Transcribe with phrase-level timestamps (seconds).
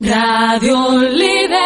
[0.00, 1.60] Radio Líder.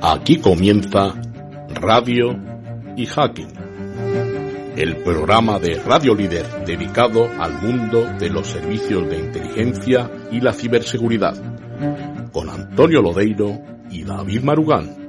[0.00, 1.12] Aquí comienza
[1.68, 2.34] Radio
[2.96, 3.63] y Hacking,
[4.76, 10.52] el programa de Radio Líder dedicado al mundo de los servicios de inteligencia y la
[10.52, 11.34] ciberseguridad,
[12.32, 13.60] con Antonio Lodeiro
[13.90, 15.03] y David Marugán.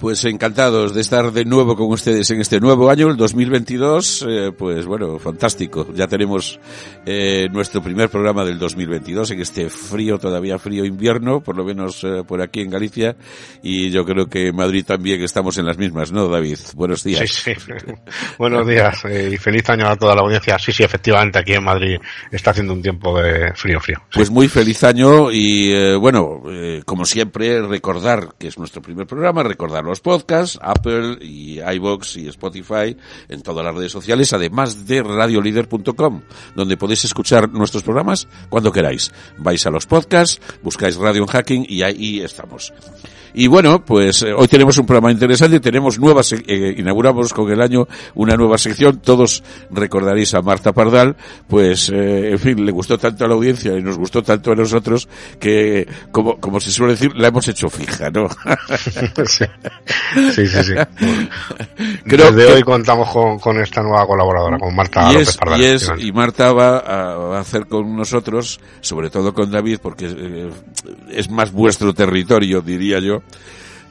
[0.00, 4.26] Pues encantados de estar de nuevo con ustedes en este nuevo año, el 2022.
[4.26, 5.88] Eh, pues bueno, fantástico.
[5.92, 6.58] Ya tenemos
[7.04, 12.02] eh, nuestro primer programa del 2022 en este frío, todavía frío invierno, por lo menos
[12.04, 13.14] eh, por aquí en Galicia.
[13.62, 16.56] Y yo creo que en Madrid también estamos en las mismas, ¿no, David?
[16.74, 17.28] Buenos días.
[17.28, 17.70] Sí, sí.
[18.38, 20.58] Buenos días y feliz año a toda la audiencia.
[20.58, 21.98] Sí, sí, efectivamente aquí en Madrid
[22.30, 23.98] está haciendo un tiempo de frío, frío.
[24.08, 24.14] Sí.
[24.14, 26.42] Pues muy feliz año y bueno,
[26.86, 32.28] como siempre, recordar que es nuestro primer programa, recordar los podcasts, Apple y iBox y
[32.28, 32.96] Spotify
[33.28, 36.22] en todas las redes sociales, además de radiolider.com,
[36.54, 39.12] donde podéis escuchar nuestros programas cuando queráis.
[39.38, 42.72] Vais a los podcasts, buscáis Radio Hacking y ahí estamos.
[43.34, 47.60] Y bueno, pues eh, hoy tenemos un programa interesante, tenemos nuevas, eh, inauguramos con el
[47.60, 51.16] año una nueva sección, todos recordaréis a Marta Pardal,
[51.48, 54.54] pues eh, en fin, le gustó tanto a la audiencia y nos gustó tanto a
[54.54, 55.08] nosotros
[55.38, 58.28] que, como, como se suele decir, la hemos hecho fija, ¿no?
[58.76, 58.90] sí,
[60.34, 60.64] sí, sí.
[60.64, 60.74] sí.
[62.04, 65.36] Creo Desde que, hoy contamos con, con, esta nueva colaboradora, con Marta y López es,
[65.36, 65.60] Pardal.
[65.60, 69.78] Y, es, y Marta va a, va a, hacer con nosotros, sobre todo con David,
[69.82, 70.50] porque eh,
[71.10, 73.19] es más vuestro territorio, diría yo,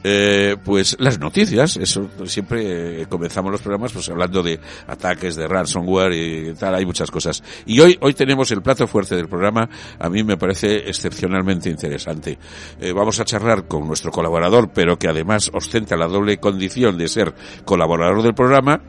[0.02, 5.46] eh, pues las noticias, eso siempre eh, comenzamos los programas pues hablando de ataques, de
[5.46, 7.42] ransomware y tal, hay muchas cosas.
[7.66, 9.68] Y hoy, hoy tenemos el plato fuerte del programa,
[9.98, 12.38] a mí me parece excepcionalmente interesante.
[12.80, 17.06] Eh, vamos a charlar con nuestro colaborador, pero que además ostenta la doble condición de
[17.06, 17.34] ser
[17.64, 18.80] colaborador del programa,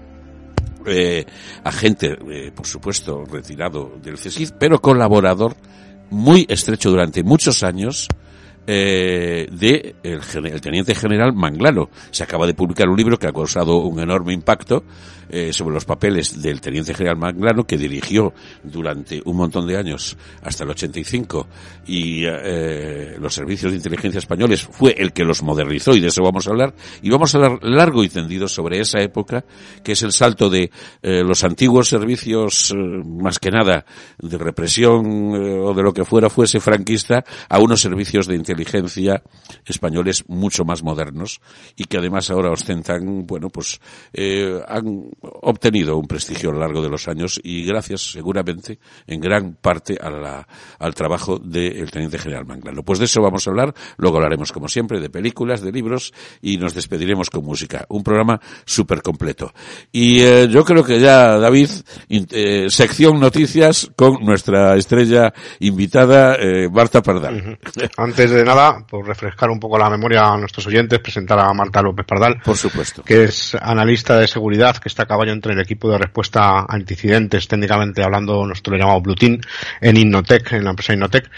[1.64, 2.18] agente,
[2.56, 5.56] por supuesto, retirado del CSIC, pero colaborador
[6.10, 8.08] muy estrecho durante muchos años
[8.68, 11.90] eh, de el, el, teniente general Manglano.
[12.12, 14.84] Se acaba de publicar un libro que ha causado un enorme impacto
[15.34, 18.34] eh, sobre los papeles del teniente general Manglano que dirigió
[18.64, 21.48] durante un montón de años hasta el 85
[21.88, 26.22] y eh, los servicios de inteligencia españoles fue el que los modernizó y de eso
[26.22, 29.46] vamos a hablar y vamos a hablar largo y tendido sobre esa época
[29.82, 30.70] que es el salto de
[31.02, 33.86] eh, los antiguos servicios más que nada
[34.20, 38.51] de represión o de lo que fuera fuese franquista a unos servicios de inteligencia
[39.66, 41.42] españoles mucho más modernos
[41.76, 43.80] y que además ahora ostentan, bueno, pues
[44.14, 49.20] eh, han obtenido un prestigio a lo largo de los años y gracias seguramente en
[49.20, 50.48] gran parte a la,
[50.80, 52.84] al trabajo del teniente general Manglano.
[52.84, 56.58] Pues de eso vamos a hablar, luego hablaremos como siempre de películas, de libros y
[56.58, 57.86] nos despediremos con música.
[57.90, 59.54] Un programa súper completo.
[59.92, 61.70] Y eh, yo creo que ya, David,
[62.10, 67.60] eh, sección noticias con nuestra estrella invitada, eh, Marta Pardal.
[67.98, 71.82] Antes de nada, por refrescar un poco la memoria a nuestros oyentes, presentar a Marta
[71.82, 72.42] López Pardal.
[72.44, 73.04] Por supuesto.
[73.04, 76.78] Que es analista de seguridad, que está a caballo entre el equipo de respuesta a
[76.78, 79.40] incidentes, técnicamente hablando, nosotros le llamamos Blue Team,
[79.80, 81.30] en Innotec, en la empresa Innotec.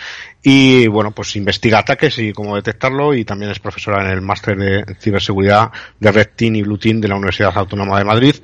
[0.46, 4.58] Y bueno, pues investiga ataques y cómo detectarlo y también es profesora en el máster
[4.58, 8.35] de ciberseguridad de Red Team y Blue Team de la Universidad Autónoma de Madrid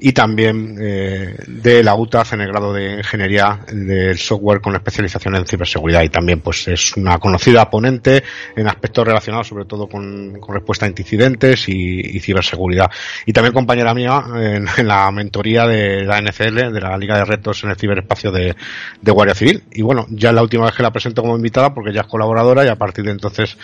[0.00, 5.36] y también eh, de la UTAF en el grado de ingeniería del software con especialización
[5.36, 10.38] en ciberseguridad y también pues es una conocida ponente en aspectos relacionados sobre todo con,
[10.40, 12.90] con respuesta a incidentes y, y, ciberseguridad
[13.26, 17.24] y también compañera mía en, en, la mentoría de la NFL de la Liga de
[17.24, 18.54] Retos en el ciberespacio de,
[19.00, 21.92] de Guardia Civil y bueno ya la última vez que la presento como invitada porque
[21.92, 23.56] ya es colaboradora y a partir de entonces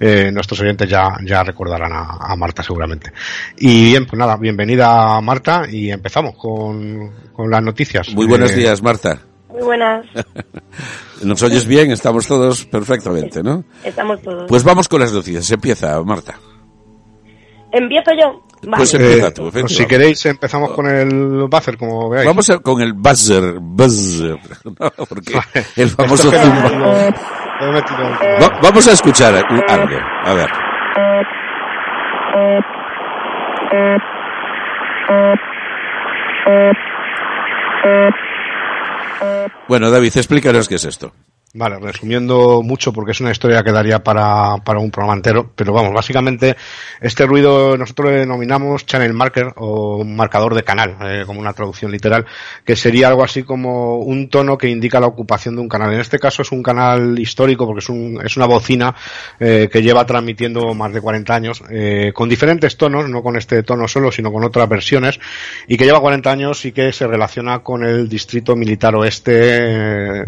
[0.00, 3.12] eh, nuestros oyentes ya, ya recordarán a, a, Marta seguramente.
[3.56, 8.14] Y bien, pues nada, bienvenida Marta y empezamos con, con las noticias.
[8.14, 9.18] Muy buenos eh, días Marta.
[9.48, 10.06] Muy buenas.
[11.22, 11.90] ¿Nos oyes bien?
[11.90, 13.64] Estamos todos perfectamente, ¿no?
[13.84, 14.44] Estamos todos.
[14.48, 15.50] Pues vamos con las noticias.
[15.50, 16.38] Empieza, Marta.
[17.72, 18.42] ¿Empiezo yo?
[18.62, 18.76] Vale.
[18.76, 19.50] Pues empieza tú.
[19.50, 22.26] Pues si queréis empezamos con el buzzer, como veáis.
[22.26, 24.90] Vamos a, con el buzzer, buzzer, ¿no?
[25.08, 25.66] porque vale.
[25.76, 27.10] el famoso zumba.
[28.42, 29.62] Va, vamos a escuchar algo,
[30.24, 30.48] a ver.
[39.68, 41.12] Bueno, David, explícanos qué es esto.
[41.54, 45.72] Vale, resumiendo mucho porque es una historia que daría para, para un programa entero, pero
[45.72, 46.56] vamos, básicamente
[47.00, 51.90] este ruido nosotros le denominamos channel marker o marcador de canal, eh, como una traducción
[51.90, 52.26] literal,
[52.66, 55.94] que sería algo así como un tono que indica la ocupación de un canal.
[55.94, 58.94] En este caso es un canal histórico porque es, un, es una bocina
[59.40, 63.62] eh, que lleva transmitiendo más de 40 años, eh, con diferentes tonos, no con este
[63.62, 65.18] tono solo, sino con otras versiones,
[65.66, 70.24] y que lleva 40 años y que se relaciona con el distrito militar oeste eh,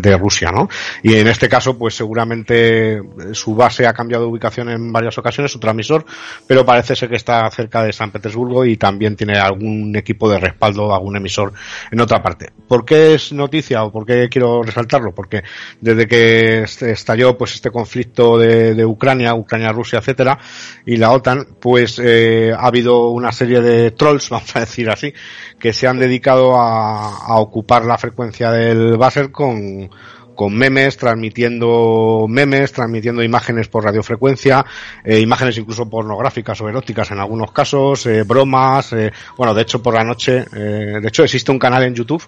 [0.00, 0.68] de, Rusia, ¿no?
[1.02, 3.00] Y en este caso, pues seguramente
[3.32, 6.04] su base ha cambiado de ubicación en varias ocasiones, su transmisor,
[6.46, 10.38] pero parece ser que está cerca de San Petersburgo y también tiene algún equipo de
[10.38, 11.52] respaldo, algún emisor
[11.90, 12.52] en otra parte.
[12.68, 15.14] ¿Por qué es noticia o por qué quiero resaltarlo?
[15.14, 15.42] Porque
[15.80, 20.38] desde que estalló pues este conflicto de, de Ucrania, Ucrania, Rusia, etcétera,
[20.84, 25.12] y la OTAN, pues eh, ha habido una serie de trolls, vamos a decir así,
[25.58, 29.88] que se han dedicado a, a ocupar la frecuencia del buzzer con
[30.36, 34.64] con memes, transmitiendo memes, transmitiendo imágenes por radiofrecuencia,
[35.02, 39.82] eh, imágenes incluso pornográficas o eróticas en algunos casos, eh, bromas, eh, bueno, de hecho
[39.82, 42.22] por la noche, eh, de hecho existe un canal en YouTube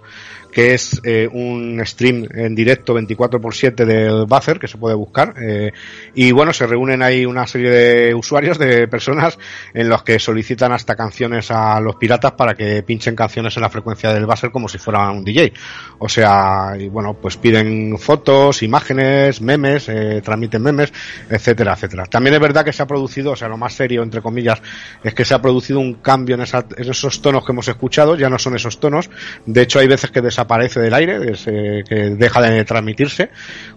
[0.58, 4.96] que es eh, un stream en directo 24 por 7 del Buzzer que se puede
[4.96, 5.70] buscar eh,
[6.16, 9.38] y bueno se reúnen ahí una serie de usuarios de personas
[9.72, 13.70] en los que solicitan hasta canciones a los piratas para que pinchen canciones en la
[13.70, 15.52] frecuencia del Buzzer como si fuera un DJ
[16.00, 20.92] o sea y bueno pues piden fotos imágenes memes eh, transmiten memes
[21.30, 22.06] etcétera etcétera.
[22.06, 24.60] También es verdad que se ha producido o sea lo más serio entre comillas
[25.04, 28.16] es que se ha producido un cambio en, esa, en esos tonos que hemos escuchado
[28.16, 29.08] ya no son esos tonos
[29.46, 33.30] de hecho hay veces que desaparece del aire, es, eh, que deja de transmitirse,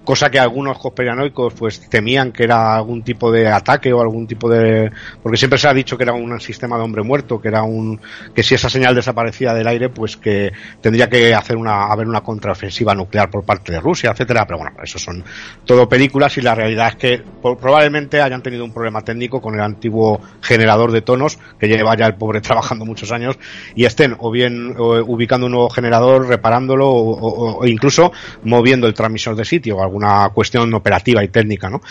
[0.03, 4.50] cosa que algunos conspiranoicos pues temían que era algún tipo de ataque o algún tipo
[4.50, 7.63] de porque siempre se ha dicho que era un sistema de hombre muerto, que era
[7.63, 8.00] un
[8.33, 12.21] que si esa señal desaparecía del aire, pues que tendría que hacer una haber una
[12.21, 15.24] contraofensiva nuclear por parte de Rusia, etcétera, pero bueno, eso son
[15.65, 19.62] todo películas y la realidad es que probablemente hayan tenido un problema técnico con el
[19.62, 23.38] antiguo generador de tonos que lleva ya el pobre trabajando muchos años
[23.75, 28.12] y estén o bien ubicando un nuevo generador, reparando parándolo o, o, o, incluso
[28.44, 31.81] moviendo el transmisor de sitio o alguna cuestión operativa y técnica, ¿no?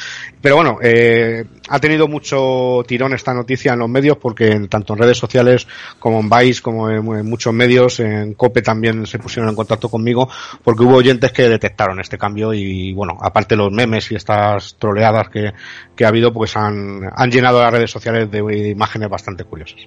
[0.41, 5.01] Pero bueno, eh, ha tenido mucho tirón esta noticia en los medios porque tanto en
[5.01, 5.69] redes sociales
[5.99, 9.89] como en Vice, como en, en, muchos medios, en COPE también se pusieron en contacto
[9.89, 10.29] conmigo
[10.65, 15.29] porque hubo oyentes que detectaron este cambio y bueno, aparte los memes y estas troleadas
[15.29, 15.53] que,
[15.95, 19.81] que ha habido, pues han, han llenado las redes sociales de imágenes bastante curiosas.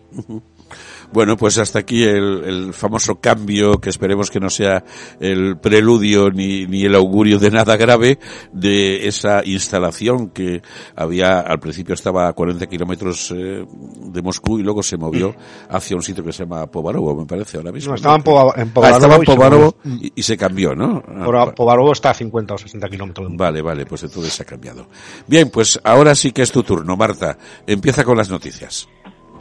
[1.13, 4.83] Bueno, pues hasta aquí el, el, famoso cambio, que esperemos que no sea
[5.19, 8.02] el preludio ni, ni el augurio de nada grave,
[8.51, 10.61] de esa instalación que
[10.95, 15.35] había, al principio estaba a 40 kilómetros eh, de Moscú y luego se movió
[15.69, 17.91] hacia un sitio que se llama Povarovo, me parece, ahora mismo.
[17.91, 18.95] No, estaba en, Pova, en Povarovo.
[18.95, 21.03] Ah, estaba en Povarovo y, y, se cambió, ¿no?
[21.07, 23.29] Ah, Povarovo está a 50 o 60 kilómetros.
[23.35, 24.87] Vale, vale, pues entonces se ha cambiado.
[25.27, 27.37] Bien, pues ahora sí que es tu turno, Marta.
[27.65, 28.87] Empieza con las noticias.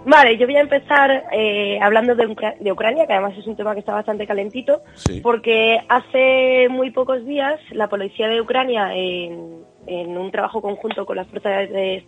[0.04, 3.56] Vale, yo voy a empezar eh, hablando de, Ucra de, Ucrania, que además es un
[3.56, 5.20] tema que está bastante calentito, sí.
[5.20, 11.16] porque hace muy pocos días la policía de Ucrania, en, en un trabajo conjunto con
[11.16, 12.04] las fuerzas de,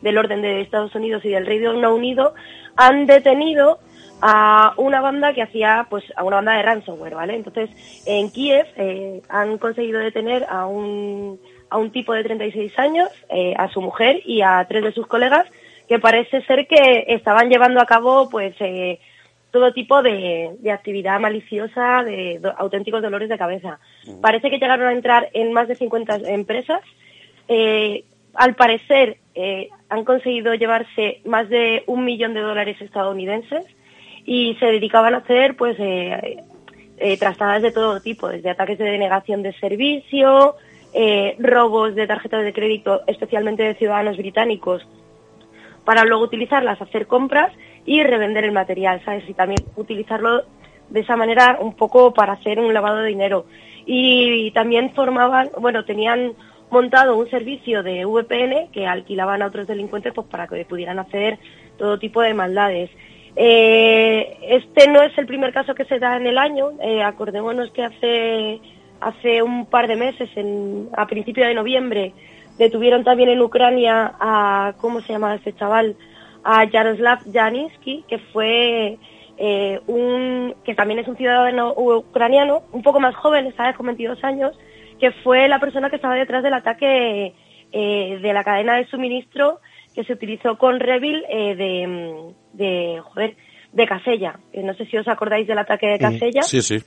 [0.00, 2.34] del orden de Estados Unidos y del Reino Unido,
[2.76, 3.78] han detenido
[4.22, 7.34] a una banda que hacía, pues, a una banda de ransomware, ¿vale?
[7.34, 7.70] Entonces,
[8.06, 13.54] en Kiev eh, han conseguido detener a un, a un tipo de 36 años, eh,
[13.58, 15.46] a su mujer y a tres de sus colegas,
[15.88, 18.98] que parece ser que estaban llevando a cabo pues eh,
[19.56, 23.78] todo tipo de, de, actividad maliciosa, de do, auténticos dolores de cabeza.
[24.20, 26.82] Parece que llegaron a entrar en más de 50 empresas.
[27.48, 33.64] Eh, al parecer eh, han conseguido llevarse más de un millón de dólares estadounidenses
[34.26, 36.36] y se dedicaban a hacer pues eh,
[37.18, 40.56] trastadas de todo tipo, desde ataques de denegación de servicio,
[41.38, 44.86] robos de tarjetas de crédito, especialmente de ciudadanos británicos,
[45.86, 47.52] para luego utilizarlas, hacer compras
[47.86, 49.22] y revender el material, ¿sabes?
[49.28, 50.42] Y también utilizarlo
[50.90, 53.46] de esa manera un poco para hacer un lavado de dinero.
[53.86, 56.32] Y, también formaban, bueno, tenían
[56.70, 61.38] montado un servicio de VPN que alquilaban a otros delincuentes pues para que pudieran hacer
[61.78, 62.90] todo tipo de maldades.
[63.36, 66.72] Eh, este no es el primer caso que se da en el año.
[66.82, 68.60] Eh, acordémonos que hace
[69.00, 72.12] hace un par de meses, en, a principios de noviembre,
[72.58, 75.96] detuvieron también en Ucrania a, ¿cómo se llama este chaval?
[76.44, 78.98] A Yaroslav Janinsky, que fue
[79.36, 84.22] eh, un, que también es un ciudadano ucraniano, un poco más joven, está con 22
[84.24, 84.58] años,
[85.00, 87.34] que fue la persona que estaba detrás del ataque
[87.72, 89.60] eh, de la cadena de suministro
[89.94, 93.36] que se utilizó con Revil eh, de, de, joder,
[93.72, 94.38] de Casella.
[94.54, 96.42] No sé si os acordáis del ataque de Casella.
[96.42, 96.78] Sí, sí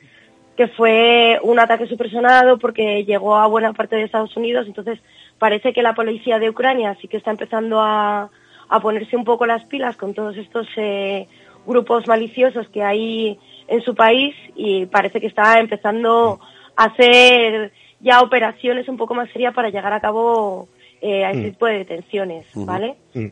[0.60, 5.00] que fue un ataque supersonado porque llegó a buena parte de Estados Unidos, entonces
[5.38, 8.30] parece que la policía de Ucrania sí que está empezando a,
[8.68, 11.30] a ponerse un poco las pilas con todos estos eh,
[11.66, 13.40] grupos maliciosos que hay
[13.70, 16.42] en su país y parece que está empezando
[16.76, 20.68] a hacer ya operaciones un poco más serias para llegar a cabo
[21.00, 22.98] eh, a este tipo de detenciones, ¿vale?
[23.14, 23.28] Mm.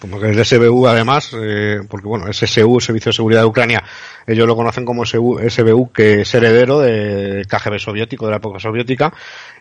[0.00, 3.82] Como que el SBU además, eh, porque bueno, SSU, Servicio de Seguridad de Ucrania,
[4.26, 9.12] ellos lo conocen como SBU, que es heredero del KGB soviético, de la época soviética,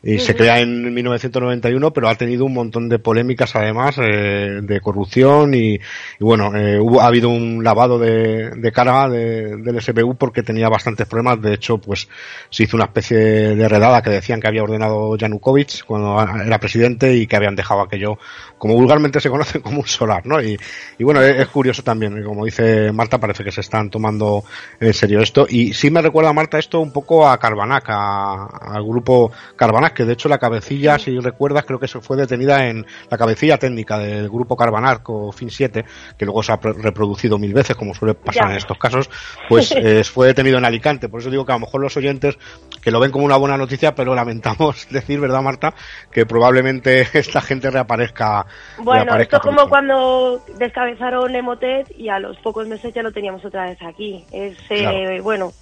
[0.04, 4.82] y se crea en 1991, pero ha tenido un montón de polémicas además eh, de
[4.82, 5.80] corrupción y,
[6.20, 11.08] bueno, eh, hubo, ha habido un lavado de, de cara del SBU porque tenía bastantes
[11.08, 11.42] problemas.
[11.42, 12.08] De hecho, pues
[12.50, 17.16] se hizo una especie de redada que decían que había ordenado Yanukovych cuando era presidente
[17.16, 18.18] y que habían dejado aquello,
[18.62, 20.40] como vulgarmente se conoce como un solar, ¿no?
[20.40, 20.56] Y,
[21.00, 24.44] y bueno, es, curioso también, como dice Marta, parece que se están tomando
[24.80, 25.48] en serio esto.
[25.50, 30.14] Y sí me recuerda, Marta, esto un poco a Carbanac, al grupo Carbanac, que de
[30.14, 34.30] hecho la cabecilla, si recuerdas, creo que se fue detenida en la cabecilla técnica del
[34.30, 35.84] grupo Carbanac o Fin 7,
[36.16, 39.10] que luego se ha reproducido mil veces, como suele pasar en estos casos,
[39.50, 41.10] pues eh, fue detenido en Alicante.
[41.10, 42.38] Por eso digo que a lo mejor los oyentes
[42.82, 45.74] que lo ven como una buena noticia, pero lamentamos decir, ¿verdad, Marta?
[46.12, 48.46] Que probablemente esta gente reaparezca.
[48.80, 53.46] Bueno, esto es como cuando descabezaron Emotet y a los pocos meses ya lo teníamos
[53.46, 54.26] otra vez aquí.
[54.32, 55.54] Es, eh, bueno,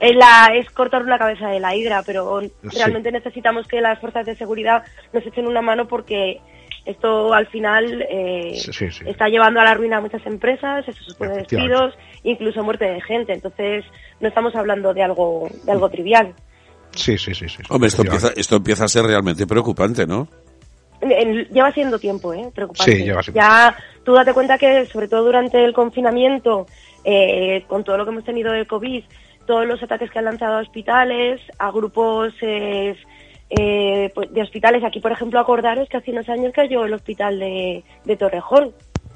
[0.00, 4.26] es, la, es cortar una cabeza de la hidra, pero realmente necesitamos que las fuerzas
[4.26, 6.40] de seguridad nos echen una mano porque
[6.84, 8.60] esto al final eh,
[9.06, 13.32] está llevando a la ruina a muchas empresas, eso supone despidos, incluso muerte de gente.
[13.32, 13.84] Entonces,
[14.20, 16.34] no estamos hablando de algo, de algo trivial.
[16.94, 17.48] Sí, sí, sí.
[17.48, 20.28] sí Hombre, esto empieza, esto empieza a ser realmente preocupante, ¿no?
[21.50, 22.48] lleva siendo tiempo, ¿eh?
[22.54, 22.92] Preocupante.
[22.92, 23.40] Sí, lleva siendo.
[23.40, 26.66] Ya tú date cuenta que, sobre todo durante el confinamiento,
[27.04, 29.02] eh, con todo lo que hemos tenido de COVID,
[29.46, 32.96] todos los ataques que han lanzado a hospitales, a grupos eh,
[33.50, 34.84] eh, pues, de hospitales.
[34.84, 38.72] Aquí, por ejemplo, acordaros que hace unos años cayó el hospital de, de Torrejón.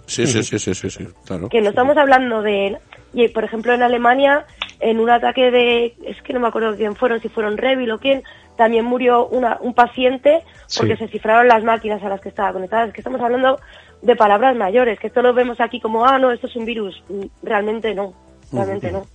[0.07, 1.49] Sí, sí, sí, sí, sí, claro.
[1.49, 2.79] Que no estamos hablando de...
[3.13, 4.45] Y, por ejemplo, en Alemania,
[4.81, 5.95] en un ataque de...
[6.05, 8.23] Es que no me acuerdo quién fueron, si fueron Revil o quién,
[8.57, 10.43] también murió una, un paciente
[10.77, 12.87] porque se cifraron las máquinas a las que estaba conectada.
[12.87, 13.59] Es que estamos hablando
[14.03, 17.03] de palabras mayores, que esto lo vemos aquí como, ah, no, esto es un virus.
[17.43, 18.15] Realmente no,
[18.53, 19.07] realmente no.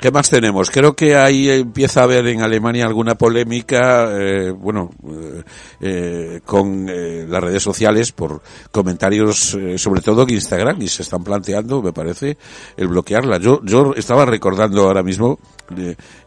[0.00, 0.70] ¿Qué más tenemos?
[0.70, 5.42] Creo que ahí empieza a haber en Alemania alguna polémica, eh, bueno, eh,
[5.80, 8.40] eh con eh, las redes sociales por
[8.70, 12.38] comentarios, eh, sobre todo en Instagram, y se están planteando, me parece,
[12.76, 13.38] el bloquearla.
[13.38, 15.40] Yo, yo estaba recordando ahora mismo,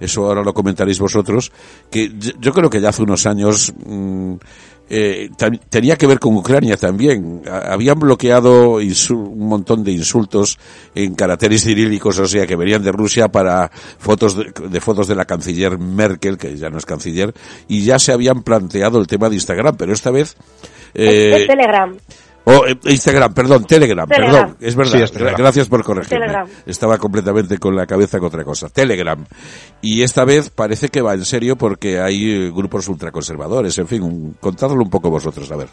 [0.01, 1.54] eso ahora lo comentaréis vosotros,
[1.90, 4.36] que yo, creo que ya hace unos años mm,
[4.93, 5.29] eh,
[5.69, 7.43] tenía que ver con Ucrania también.
[7.50, 10.60] Habían bloqueado un montón de insultos
[10.93, 15.24] en caracteres cirílicos, o sea, que venían de Rusia para fotos de, fotos de la
[15.24, 17.33] canciller Merkel, que ya no es canciller,
[17.69, 20.36] y ya se habían planteado el tema de Instagram, pero esta vez...
[20.93, 21.95] Eh, Telegram.
[22.43, 25.07] Oh, eh, Instagram, perdón, Telegram, perdón, es verdad.
[25.38, 26.33] Gracias por corregirme.
[26.65, 28.69] Estaba completamente con la cabeza con otra cosa.
[28.69, 29.24] Telegram.
[29.81, 33.77] Y esta vez parece que va en serio porque hay eh, grupos ultraconservadores.
[33.77, 35.67] En fin, contadlo un poco vosotros, a ver.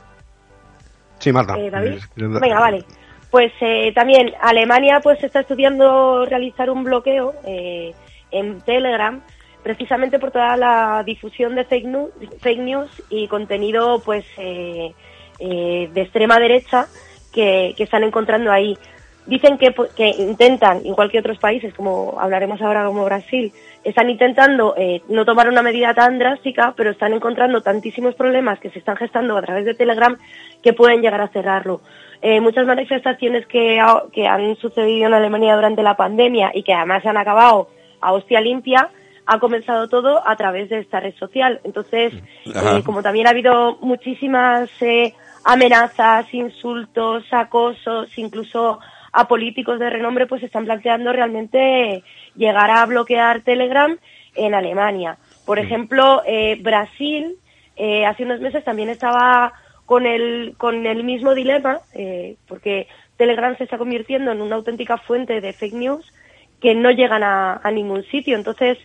[1.18, 1.54] Sí, Marta.
[1.58, 1.70] Eh,
[2.16, 2.84] Venga, vale.
[3.30, 3.52] Pues
[3.94, 9.20] también Alemania pues está estudiando realizar un bloqueo en Telegram
[9.62, 12.10] precisamente por toda la difusión de fake news,
[12.40, 14.24] fake news y contenido pues
[15.38, 16.86] eh, de extrema derecha
[17.32, 18.76] que, están encontrando ahí.
[19.26, 23.52] Dicen que, que, intentan, igual que otros países, como hablaremos ahora como Brasil,
[23.84, 28.70] están intentando eh, no tomar una medida tan drástica, pero están encontrando tantísimos problemas que
[28.70, 30.16] se están gestando a través de Telegram
[30.62, 31.82] que pueden llegar a cerrarlo.
[32.20, 33.80] Eh, muchas manifestaciones que,
[34.12, 37.68] que han sucedido en Alemania durante la pandemia y que además han acabado
[38.00, 38.90] a hostia limpia,
[39.26, 41.60] ha comenzado todo a través de esta red social.
[41.62, 42.14] Entonces,
[42.46, 45.14] eh, como también ha habido muchísimas eh,
[45.48, 48.80] amenazas, insultos, acosos, incluso
[49.12, 52.04] a políticos de renombre, pues están planteando realmente
[52.36, 53.96] llegar a bloquear Telegram
[54.34, 55.16] en Alemania.
[55.46, 57.36] Por ejemplo, eh, Brasil
[57.76, 59.54] eh, hace unos meses también estaba
[59.86, 62.86] con el, con el mismo dilema, eh, porque
[63.16, 66.12] Telegram se está convirtiendo en una auténtica fuente de fake news
[66.60, 68.36] que no llegan a, a ningún sitio.
[68.36, 68.76] Entonces,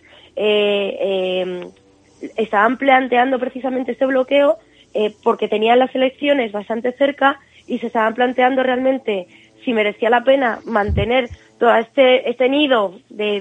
[2.38, 4.56] estaban planteando precisamente este bloqueo
[4.94, 9.26] eh, porque tenían las elecciones bastante cerca y se estaban planteando realmente
[9.64, 13.40] si merecía la pena mantener todo este, este nido de,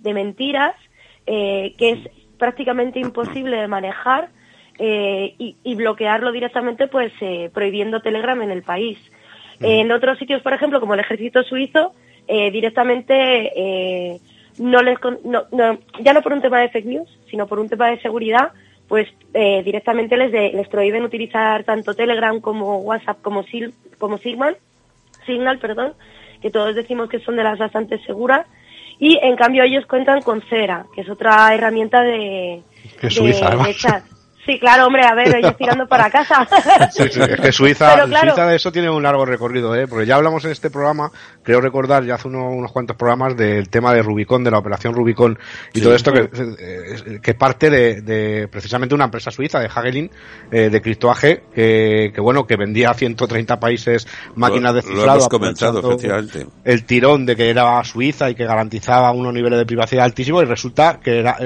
[0.00, 0.74] de, mentiras
[1.26, 1.98] eh, que es
[2.38, 4.28] prácticamente imposible de manejar
[4.78, 7.12] eh, y, bloquearlo directamente pues
[7.52, 8.98] prohibiendo Telegram en el país.
[9.60, 11.92] En otros sitios, por ejemplo, como el ejército suizo,
[12.26, 14.20] directamente
[14.58, 17.68] no les, no, no, ya no por un tema de fake news, sino por un
[17.68, 18.52] tema de seguridad,
[18.92, 24.18] pues eh, directamente les, de, les prohíben utilizar tanto Telegram como WhatsApp como, Sil, como
[24.18, 24.58] Signal,
[25.24, 25.94] Signal, perdón,
[26.42, 28.46] que todos decimos que son de las bastante seguras,
[28.98, 32.60] y en cambio ellos cuentan con Cera, que es otra herramienta de,
[33.00, 34.04] Que Suiza, de chat.
[34.44, 36.48] Sí, claro, hombre, a ver, ellos tirando para casa.
[36.90, 38.30] Sí, sí, es que Suiza, claro.
[38.32, 39.86] Suiza de eso tiene un largo recorrido, ¿eh?
[39.86, 41.12] porque ya hablamos en este programa,
[41.44, 44.94] creo recordar ya hace uno- unos cuantos programas del tema de Rubicon, de la operación
[44.94, 45.38] Rubicon
[45.72, 45.84] y Sí.
[45.84, 50.10] todo esto que, eh, que parte de, de precisamente una empresa suiza de Hagelin
[50.50, 54.94] eh, de criptoaje que, que bueno que vendía a 130 países máquinas Lo- de lo
[54.96, 56.46] cifrado hemos comentado, efectivamente.
[56.64, 60.46] el tirón de que era Suiza y que garantizaba unos niveles de privacidad altísimos y
[60.46, 61.36] resulta que era,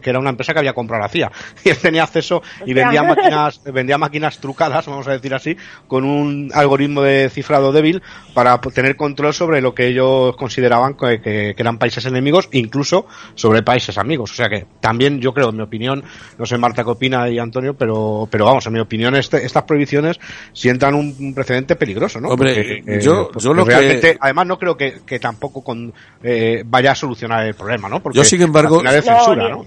[0.00, 1.30] que era una empresa que había comprado la CIA
[1.64, 5.56] y él tenía acceso y vendía máquinas vendía máquinas trucadas vamos a decir así
[5.88, 8.02] con un algoritmo de cifrado débil
[8.34, 13.06] para tener control sobre lo que ellos consideraban que, que- que eran países enemigos incluso
[13.34, 16.02] sobre países amigos o sea que también yo creo en mi opinión
[16.38, 19.64] no sé Marta qué opina y Antonio pero pero vamos en mi opinión este- estas
[19.64, 20.18] prohibiciones
[20.52, 22.28] sientan un, precedente peligroso ¿no?
[22.28, 25.92] Hombre, Porque, eh, yo- yo lo que- realmente además no creo que, que tampoco con,
[26.22, 28.00] eh, vaya a solucionar el problema, ¿no?
[28.02, 28.82] Porque Yo, sin embargo-.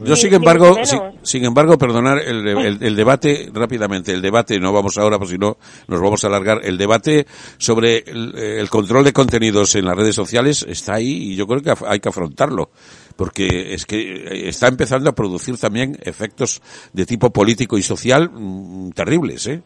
[0.03, 0.77] Yo, sin embargo,
[1.24, 5.38] sin, embargo, perdonar el, el, el debate rápidamente, el debate, no vamos ahora, pues si
[5.38, 5.58] no
[5.88, 7.26] nos vamos a alargar, el debate
[7.58, 11.62] sobre el, el control de contenidos en las redes sociales está ahí y yo creo
[11.62, 12.70] que hay que afrontarlo,
[13.16, 16.62] porque es que está empezando a producir también efectos
[16.94, 19.62] de tipo político y social mm, terribles, ¿eh?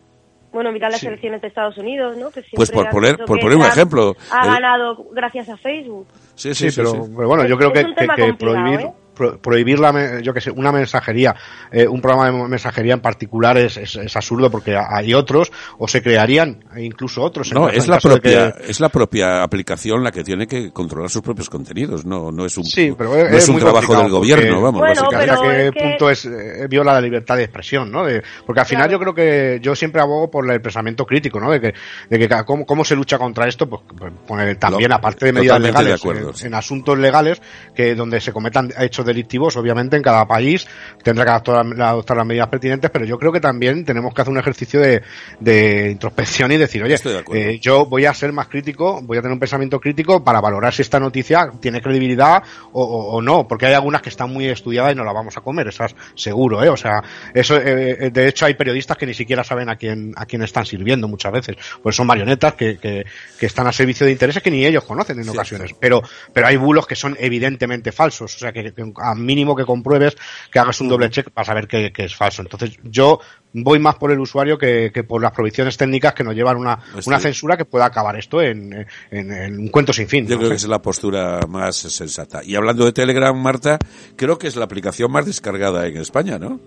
[0.51, 1.07] Bueno, mira las Sí.
[1.07, 2.29] elecciones de Estados Unidos, ¿no?
[2.29, 6.05] Que Pues por poner- por poner un ejemplo, Ha el- ganado gracias a Facebook.
[6.35, 6.97] Sí, Sí, pero, sí.
[7.15, 7.73] pero bueno, yo Es- creo es
[8.15, 8.93] que, prohibir ¿eh?
[9.15, 11.35] Pro- prohibir la, me- yo que sé, una mensajería,
[11.71, 15.51] eh, un programa de mensajería en particular es, es, es absurdo porque ha- hay otros
[15.77, 17.51] o se crearían incluso otros.
[17.51, 20.71] en No, caso- es la propia, que- es la propia aplicación la que tiene que
[20.71, 23.95] controlar sus propios contenidos, no, no es un, Sí, pero no es, es un trabajo
[23.95, 27.37] del gobierno, porque- vamos, Bueno, pero qué es que- punto es eh, viola la libertad
[27.37, 28.03] de expresión, ¿no?
[28.05, 28.91] De- porque al final Claro.
[28.93, 31.51] yo creo que yo siempre abogo por el pensamiento crítico, ¿no?
[31.51, 31.73] De que,
[32.09, 35.33] de que cómo, cómo se lucha contra esto, pues, pues, poner también Lo- aparte de
[35.33, 36.47] medidas de legales, acuerdo, en, sí.
[36.47, 37.41] en asuntos legales
[37.75, 40.67] que donde se cometan hechos delictivos, obviamente en cada país
[41.03, 44.31] tendrá que adoptar, adoptar las medidas pertinentes, pero yo creo que también tenemos que hacer
[44.31, 45.01] un ejercicio de,
[45.39, 49.21] de introspección y decir, oye, de eh, yo voy a ser más crítico, voy a
[49.21, 53.47] tener un pensamiento crítico para valorar si esta noticia tiene credibilidad o, o- o no,
[53.47, 56.63] porque hay algunas que están muy estudiadas y no las vamos a comer, esas seguro,
[56.63, 56.69] ¿eh?
[56.69, 60.25] O sea, eso, eh, de hecho hay periodistas que ni siquiera saben a quién, a
[60.25, 63.05] quién están sirviendo muchas veces, pues son marionetas que, que,
[63.39, 66.01] que están a servicio de intereses que ni ellos conocen en ocasiones, pero,
[66.33, 70.15] pero hay bulos que son evidentemente falsos, o sea, que, que a mínimo que compruebes,
[70.51, 72.41] que hagas un doble check para saber que, que es falso.
[72.41, 73.19] Entonces, yo
[73.53, 76.79] voy más por el usuario que, que por las prohibiciones técnicas que nos llevan una,
[76.93, 77.23] Pues una sí.
[77.23, 80.25] censura que pueda acabar esto en, en- en un cuento sin fin.
[80.25, 80.39] Yo ¿no?
[80.39, 82.41] creo que es la postura más sensata.
[82.43, 83.77] Y hablando de Telegram, Marta,
[84.15, 86.59] creo que es la aplicación más descargada en España, ¿no?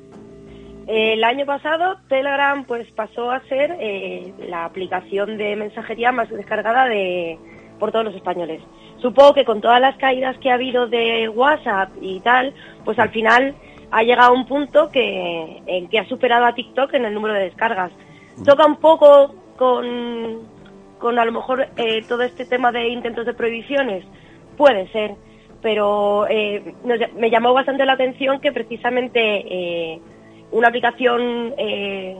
[0.86, 6.86] El año pasado Telegram pues pasó a ser eh, la aplicación de mensajería más descargada
[6.86, 7.36] de
[7.80, 8.62] por todos los españoles.
[9.06, 12.52] Supongo que con todas las caídas que ha habido de WhatsApp y tal,
[12.84, 13.54] pues al final
[13.92, 17.32] ha llegado a un punto que en que ha superado a TikTok en el número
[17.34, 17.92] de descargas.
[18.44, 20.40] Toca un poco con,
[20.98, 24.04] con a lo mejor eh, todo este tema de intentos de prohibiciones,
[24.56, 25.14] puede ser,
[25.62, 26.74] pero eh,
[27.14, 30.00] me llamó bastante la atención que precisamente eh,
[30.50, 32.16] una aplicación eh,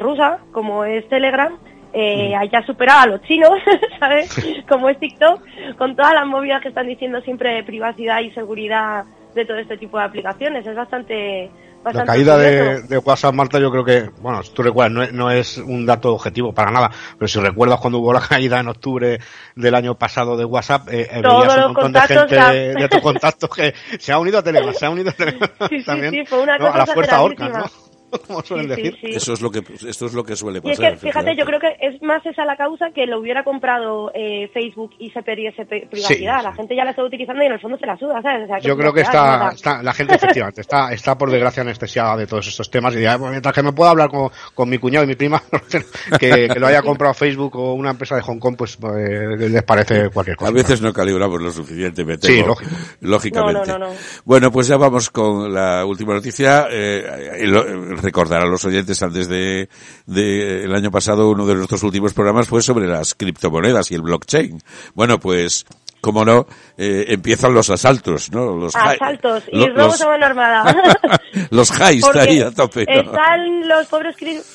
[0.00, 1.56] rusa como es Telegram
[1.98, 3.52] eh, haya superado a los chinos,
[3.98, 4.28] ¿sabes?
[4.68, 5.40] como es TikTok,
[5.78, 9.78] con todas las movidas que están diciendo siempre de privacidad y seguridad de todo este
[9.78, 10.66] tipo de aplicaciones.
[10.66, 11.50] Es bastante...
[11.78, 15.12] La bastante caída de, WhatsApp, Marta, yo creo que, bueno, si tú recuerdas, no es,
[15.12, 18.68] no es un dato objetivo para nada, pero si recuerdas cuando hubo la caída en
[18.68, 19.18] octubre
[19.54, 22.88] del año pasado de WhatsApp, eh, eh, Todos veías un montón de gente de, de
[22.88, 25.84] tus contactos que se ha unido a Telegram, se ha unido a Telegram Sí, sí,
[25.84, 26.66] también, sí, fue una ¿no?
[26.66, 27.48] a la fuerza orca.
[27.48, 27.85] ¿no?
[28.26, 28.98] Como suelen Sí, sí, decir.
[29.00, 29.16] sí.
[29.16, 30.94] Eso es lo que, esto es lo que suele Y es pasar.
[30.94, 34.48] que, fíjate, yo creo que es más esa la causa que lo hubiera comprado eh,
[34.52, 36.38] Facebook y se perdiese pe- privacidad.
[36.40, 36.56] Sí, la sí.
[36.56, 38.44] gente ya la está utilizando y en el fondo se la suda, ¿sabes?
[38.44, 42.16] O sea, Yo creo que está, está- la gente efectivamente está, está por desgracia anestesiada
[42.16, 44.78] de todos estos temas y ya, pues, mientras que me pueda hablar con, con mi
[44.78, 45.42] cuñado y mi prima
[46.20, 49.62] que, que lo haya comprado Facebook o una empresa de Hong Kong, pues, eh, les
[49.62, 50.50] parece cualquier cosa.
[50.50, 52.70] A veces no calibramos lo suficiente, me Sí, lógico.
[53.00, 53.72] lógicamente.
[53.72, 53.98] No, no, no, no.
[54.24, 56.66] Bueno, pues ya vamos con la última noticia.
[56.70, 57.64] Eh, lo-
[58.06, 59.68] recordar a los oyentes antes de,
[60.06, 64.02] de el año pasado uno de nuestros últimos programas fue sobre las criptomonedas y el
[64.02, 64.62] blockchain.
[64.94, 65.66] Bueno, pues
[66.00, 66.46] como no,
[66.78, 68.54] eh, empiezan los asaltos, ¿no?
[68.54, 70.76] Los asaltos y robos a mano armada.
[71.50, 72.84] los highs ahí a tope.
[72.86, 74.14] Están los pobres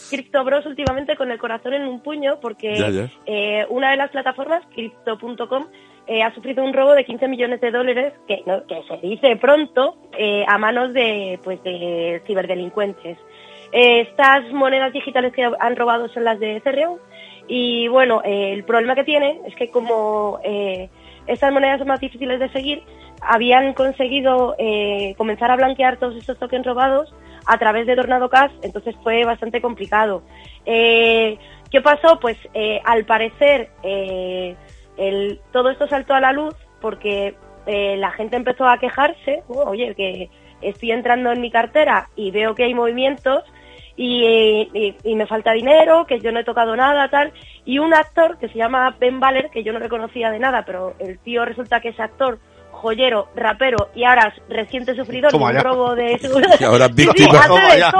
[0.09, 2.71] criptobros últimamente con el corazón en un puño porque
[3.25, 5.65] Eh, una de las plataformas, crypto.com,
[6.07, 9.95] eh, ha sufrido un robo de 15 millones de dólares que, que se dice pronto
[10.17, 13.17] eh, a manos de, pues, de ciberdelincuentes.
[13.71, 16.97] Eh, estas monedas digitales que han robado son las de Ethereum
[17.47, 20.39] y bueno, el problema que tiene es que como
[21.27, 22.83] estas monedas son más difíciles de seguir,
[23.21, 27.13] habían conseguido eh, comenzar a blanquear todos estos tokens robados
[27.45, 30.23] a través de Tornado Cash, entonces fue bastante complicado.
[30.65, 31.37] Eh,
[31.69, 32.19] ¿Qué pasó?
[32.19, 33.69] Pues eh, al parecer
[35.51, 40.29] todo esto saltó a la luz porque la gente empezó a quejarse, oye, que
[40.61, 43.43] estoy entrando en mi cartera y veo que hay movimientos,
[44.03, 47.31] y, me falta dinero, que yo no he tocado nada, tal.
[47.65, 50.95] Y un actor que se llama Ben Baller, que yo no reconocía de nada, pero
[50.99, 52.39] el tío resulta que es actor
[52.71, 56.55] joyero, rapero y ahora reciente sufridor de un robo de seguridad.
[56.59, 57.41] Y ahora víctima,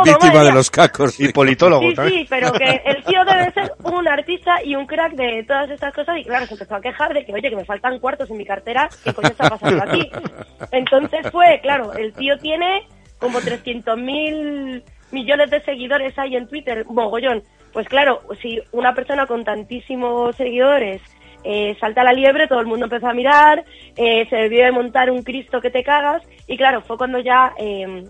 [0.04, 1.20] víctima de los cacos.
[1.20, 5.14] Y politólogo sí, Sí, pero que el tío debe ser un artista y un crack
[5.14, 7.66] de todas estas cosas y claro, se empezó a quejar de que, oye, que me
[7.66, 10.10] faltan cuartos en mi cartera, ¿qué coño está pasando aquí?
[10.72, 12.88] Entonces fue, claro, el tío tiene
[13.20, 17.44] como 300.000 millones de seguidores hay en Twitter, mogollón.
[17.74, 21.02] Pues claro, si una persona con tantísimos seguidores
[21.44, 25.10] eh, salta la liebre, todo el mundo empezó a mirar, eh, se debió de montar
[25.10, 28.04] un Cristo que te cagas, y claro, fue cuando ya eh,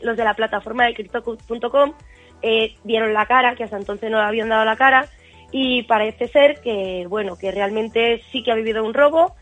[0.00, 1.92] los de la plataforma de Cristo.com
[2.84, 5.06] dieron la cara, que hasta entonces no habían dado la cara,
[5.50, 9.34] y parece ser que, bueno, que realmente sí que ha vivido un robo,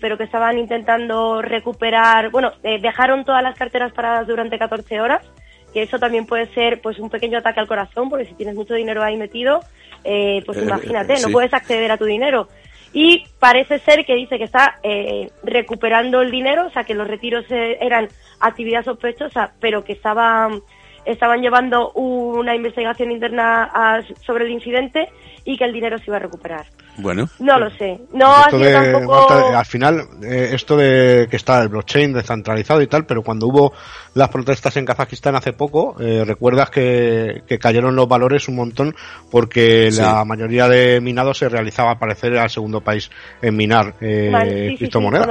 [0.00, 5.28] pero que estaban intentando recuperar, bueno, dejaron todas las carteras paradas durante 14 horas,
[5.72, 8.74] que eso también puede ser pues un pequeño ataque al corazón, porque si tienes mucho
[8.74, 9.60] dinero ahí metido,
[10.04, 12.48] eh, pues eh, imagínate, no puedes acceder a tu dinero.
[12.92, 17.08] Y parece ser que dice que está eh, recuperando el dinero, o sea que los
[17.08, 18.08] retiros eran
[18.40, 20.60] actividad sospechosa, pero que estaban,
[21.06, 25.08] estaban llevando una investigación interna sobre el incidente
[25.44, 26.66] y que el dinero se iba a recuperar.
[26.98, 27.28] Bueno.
[27.38, 27.98] No lo sé.
[28.12, 29.56] No ha tampoco...
[29.56, 33.72] Al final, eh, esto de que está el blockchain descentralizado y tal, pero cuando hubo
[34.14, 38.94] las protestas en Kazajistán hace poco, eh, recuerdas que, cayeron los valores un montón
[39.30, 44.74] porque la mayoría de minados se realizaba, al parecer, al segundo país en minar eh,
[44.76, 45.28] criptomonedas.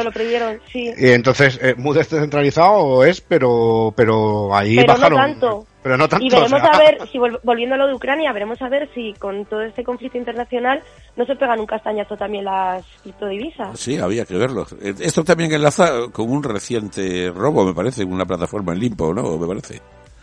[0.73, 5.19] Y entonces, eh, muy descentralizado es, pero, pero ahí bajaron.
[5.19, 5.67] No tanto.
[5.83, 6.25] Pero no tanto.
[6.25, 9.45] Y veremos a ver, si volviendo a lo de Ucrania, veremos a ver si con
[9.45, 10.83] todo este conflicto internacional
[11.15, 13.79] no se pegan un castañazo también las criptodivisas.
[13.79, 14.67] Sí, había que verlo.
[14.81, 19.37] Eh, esto también enlaza con un reciente robo, me parece, en una plataforma Limpo, ¿no?
[19.37, 19.81] Me parece.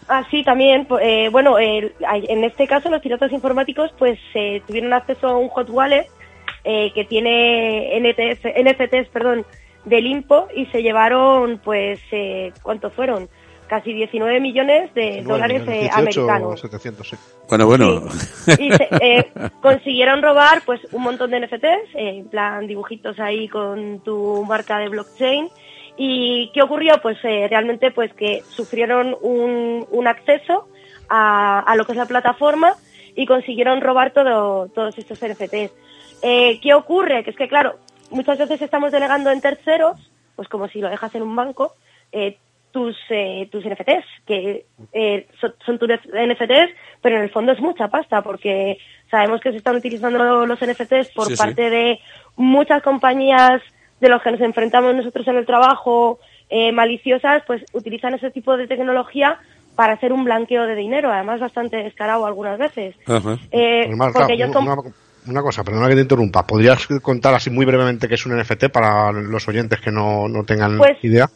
[0.08, 0.86] Ah, sí, también.
[1.00, 5.68] Eh, bueno, en este caso los piratas informáticos pues eh, tuvieron acceso a un hot
[5.70, 6.06] wallet
[6.64, 9.46] que tiene NTF, NFTs, perdón,
[9.86, 11.98] de Limpo y se llevaron pues,
[12.62, 13.28] ¿cuántos fueron?
[13.68, 16.60] casi 19 millones de dólares eh, americanos.
[17.48, 18.02] Bueno, bueno.
[18.58, 19.30] Y eh,
[19.62, 24.78] consiguieron robar pues un montón de NFTs, eh, en plan dibujitos ahí con tu marca
[24.78, 25.48] de blockchain.
[25.98, 26.94] ¿Y qué ocurrió?
[27.02, 30.68] Pues realmente pues que sufrieron un, un acceso
[31.08, 32.74] a, a, lo que es la plataforma
[33.14, 35.72] y consiguieron robar todo, todos estos NFTs.
[36.22, 37.24] ¿Qué ocurre?
[37.24, 37.76] Que es que, claro,
[38.10, 41.74] muchas veces estamos delegando en terceros, pues como si lo dejas en un banco,
[42.12, 42.38] eh,
[42.70, 45.26] tus, eh, tus NFTs, que eh,
[45.64, 48.78] son, tus NFTs, pero en el fondo es mucha pasta, porque
[49.10, 51.98] sabemos que se están utilizando los NFTs por parte de
[52.36, 53.62] muchas compañías
[54.00, 56.18] de los que nos enfrentamos nosotros en el trabajo,
[56.50, 59.38] eh, maliciosas, pues utilizan ese tipo de tecnología
[59.74, 62.96] para hacer un blanqueo de dinero, además bastante descarado algunas veces.
[63.52, 64.10] Eh, una,
[65.42, 69.12] cosa, perdona que te interrumpa, ¿podrías contar así muy brevemente qué es un NFT para
[69.12, 71.28] los oyentes que no, no tengan pues, idea?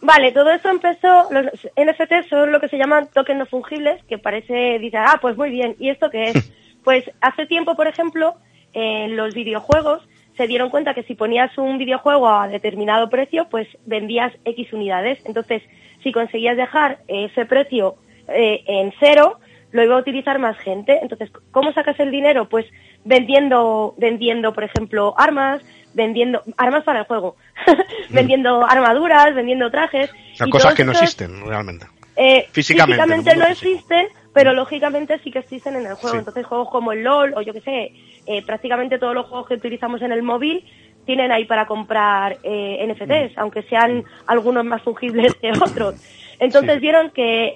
[0.00, 4.18] Vale, todo eso empezó, los NFT son lo que se llaman tokens no fungibles, que
[4.18, 6.52] parece, dice, ah, pues muy bien, ¿y esto qué es?
[6.84, 8.36] pues hace tiempo, por ejemplo,
[8.72, 10.02] en los videojuegos
[10.36, 15.18] se dieron cuenta que si ponías un videojuego a determinado precio, pues vendías X unidades.
[15.24, 15.62] Entonces,
[16.02, 17.96] si conseguías dejar ese precio
[18.28, 19.38] eh, en cero,
[19.70, 20.98] lo iba a utilizar más gente.
[21.02, 22.48] Entonces, ¿cómo sacas el dinero?
[22.48, 22.66] Pues
[23.04, 25.62] vendiendo, vendiendo, por ejemplo, armas,
[25.94, 27.36] vendiendo armas para el juego,
[28.10, 30.10] vendiendo armaduras, vendiendo trajes.
[30.40, 31.86] O cosas que no existen realmente.
[32.16, 36.18] Eh, físicamente, no, existen, pero lógicamente sí que existen en el juego.
[36.18, 37.92] Entonces juegos como el LOL o yo que sé,
[38.26, 40.64] eh, prácticamente todos los juegos que utilizamos en el móvil
[41.06, 45.94] tienen ahí para comprar eh, NFTs, aunque sean algunos más fungibles que otros.
[46.40, 47.54] Entonces vieron que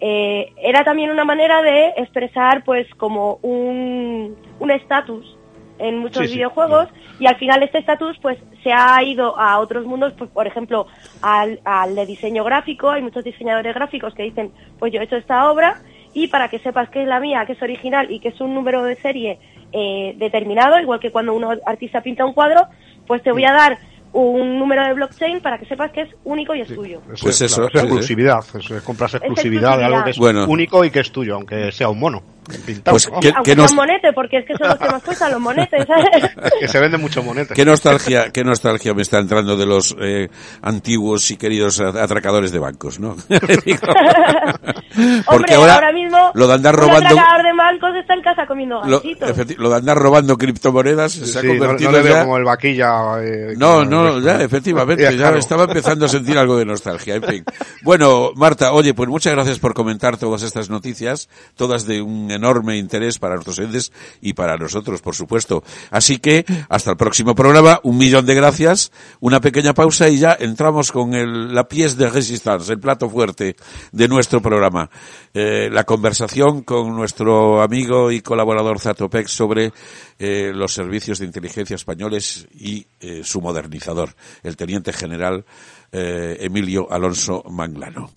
[0.00, 4.36] eh, era también una manera de expresar pues como un
[4.70, 5.38] estatus
[5.78, 6.34] en muchos Sí, sí.
[6.36, 6.88] videojuegos
[7.20, 10.86] y al final este estatus pues se ha ido a otros mundos, pues por ejemplo
[11.22, 15.16] al, al de diseño gráfico, hay muchos diseñadores gráficos que dicen pues yo he hecho
[15.16, 15.80] esta obra
[16.14, 18.54] y para que sepas que es la mía, que es original y que es un
[18.54, 19.38] número de serie
[19.72, 22.62] eh, determinado, igual que cuando un artista pinta un cuadro,
[23.06, 23.78] pues te voy a dar
[24.14, 27.02] un número de blockchain para que sepas que es único y es tuyo.
[27.12, 27.84] Es, Pues es- eso, claro, es sí, sí.
[27.86, 30.46] exclusividad, es- compras exclusividad de algo que es Bueno.
[30.48, 32.22] único y que es tuyo, aunque sea un mono
[32.64, 32.94] pintado.
[32.94, 33.08] Pues.
[33.20, 33.78] ¿qué- Aunque nos- un
[34.14, 36.30] porque es que son los que más cuestan los monetes, ¿sabes?
[36.60, 37.54] que se venden mucho monetes.
[37.56, 40.28] Qué nostalgia, qué nostalgia me está entrando de los eh,
[40.62, 43.16] antiguos y queridos atracadores de bancos, ¿no?
[43.64, 43.78] Digo,
[45.26, 48.76] Hombre, ahora, mismo lo de andar un robando atracador de bancos está en casa comiendo
[48.84, 49.30] lo, gansitos.
[49.30, 52.22] efecti- lo de andar robando criptomonedas se ha Sí, no, convertido no le veo ya
[52.22, 53.22] como el vaquilla.
[53.22, 55.38] eh, No, no, el- ya, efectivamente, Ya, ya claro.
[55.38, 57.44] estaba empezando a sentir algo de nostalgia, en fin.
[57.82, 62.78] Bueno, Marta, oye, pues muchas gracias por comentar todas estas noticias, todas de un enorme
[62.78, 65.62] interés para nuestros entes y para nosotros, por supuesto.
[65.90, 70.36] Así que, hasta el próximo programa, un millón de gracias, una pequeña pausa y ya
[70.38, 73.56] entramos con el, la pièce de résistance, el plato fuerte
[73.92, 74.90] de nuestro programa.
[75.34, 79.72] Eh, la conversación con nuestro amigo y colaborador Zatopec sobre
[80.18, 85.44] eh, los servicios de inteligencia españoles y eh, su modernizador, el teniente general
[85.90, 88.10] Emilio Alonso Manglano.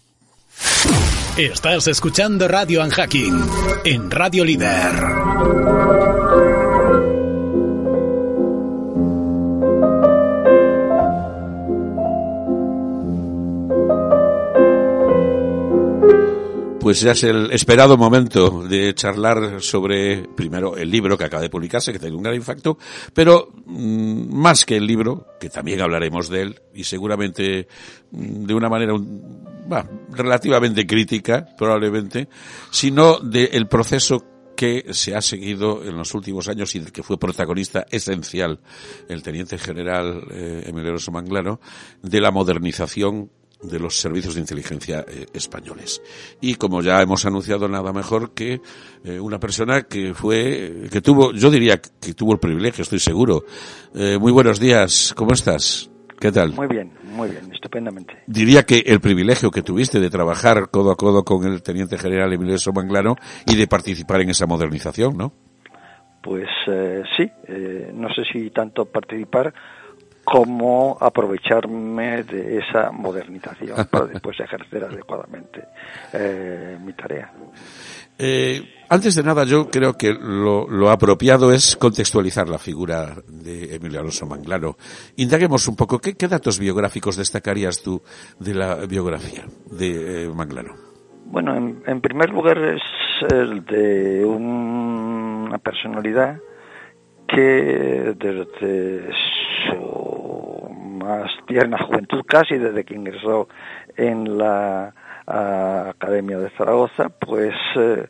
[1.41, 3.33] Estás escuchando Radio Hacking
[3.83, 6.20] en Radio Líder.
[16.81, 21.49] Pues ya es el esperado momento de charlar sobre, primero, el libro que acaba de
[21.49, 22.79] publicarse, que tiene un gran impacto,
[23.13, 27.67] pero mm, más que el libro, que también hablaremos de él, y seguramente
[28.09, 28.93] mm, de una manera
[29.67, 32.27] bah, relativamente crítica, probablemente,
[32.71, 37.85] sino del proceso que se ha seguido en los últimos años y que fue protagonista
[37.91, 38.59] esencial
[39.07, 40.71] el teniente general eh,
[41.11, 41.59] Manglano,
[42.01, 43.29] de la modernización
[43.63, 46.01] de los servicios de inteligencia eh, españoles.
[46.41, 48.61] Y como ya hemos anunciado, nada mejor que
[49.03, 53.43] eh, una persona que fue, que tuvo, yo diría que tuvo el privilegio, estoy seguro.
[53.93, 55.89] Eh, muy buenos días, ¿cómo estás?
[56.19, 56.53] ¿Qué tal?
[56.53, 58.15] Muy bien, muy bien, estupendamente.
[58.27, 62.31] Diría que el privilegio que tuviste de trabajar codo a codo con el teniente general
[62.31, 63.15] Emilio Somanglano
[63.47, 65.33] y de participar en esa modernización, ¿no?
[66.21, 67.27] Pues eh, sí,
[67.95, 69.51] no sé si tanto participar
[70.23, 75.63] como aprovecharme de esa modernización para después ejercer adecuadamente
[76.13, 77.31] eh, mi tarea.
[78.23, 83.75] Eh, antes de nada, yo creo que lo, lo apropiado es contextualizar la figura de
[83.75, 84.77] Emilio Alonso Manglano.
[85.15, 88.01] Indaguemos un poco, ¿qué, qué datos biográficos destacarías tú
[88.39, 90.75] de la biografía de eh, Manglano?
[91.25, 92.81] Bueno, en, en primer lugar es
[93.33, 96.37] el de un- una personalidad
[97.27, 99.09] que desde
[99.69, 103.47] su más tierna juventud, casi desde que ingresó
[103.97, 104.93] en la
[105.25, 108.07] Academia de Zaragoza, pues eh,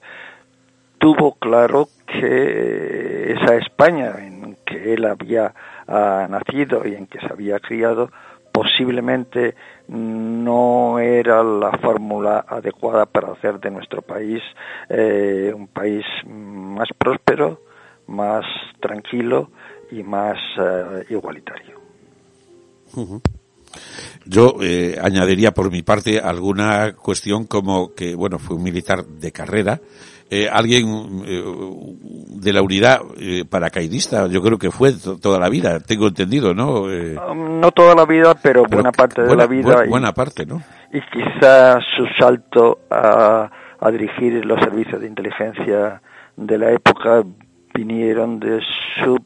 [0.97, 5.53] tuvo claro que esa España en que él había
[5.87, 8.11] ah, nacido y en que se había criado
[8.51, 9.55] posiblemente
[9.87, 14.41] no era la fórmula adecuada para hacer de nuestro país
[14.89, 17.61] eh, un país más próspero,
[18.07, 18.45] más
[18.81, 19.49] tranquilo
[19.91, 21.79] y más eh, igualitario.
[24.25, 29.31] Yo eh, añadiría por mi parte alguna cuestión como que, bueno, fue un militar de
[29.31, 29.79] carrera,
[30.29, 31.43] eh, alguien eh,
[32.27, 36.53] de la unidad eh, paracaidista, yo creo que fue to- toda la vida, tengo entendido,
[36.53, 36.89] ¿no?
[36.91, 39.75] Eh, Um, no toda la vida, pero, pero buena parte de buena- la vida.
[39.75, 40.61] bu- y- buena parte, ¿no?
[40.93, 43.49] y quizá su salto a,
[43.79, 46.01] a dirigir los servicios de inteligencia
[46.35, 47.23] de la época
[47.73, 48.61] vinieron de
[49.03, 49.17] su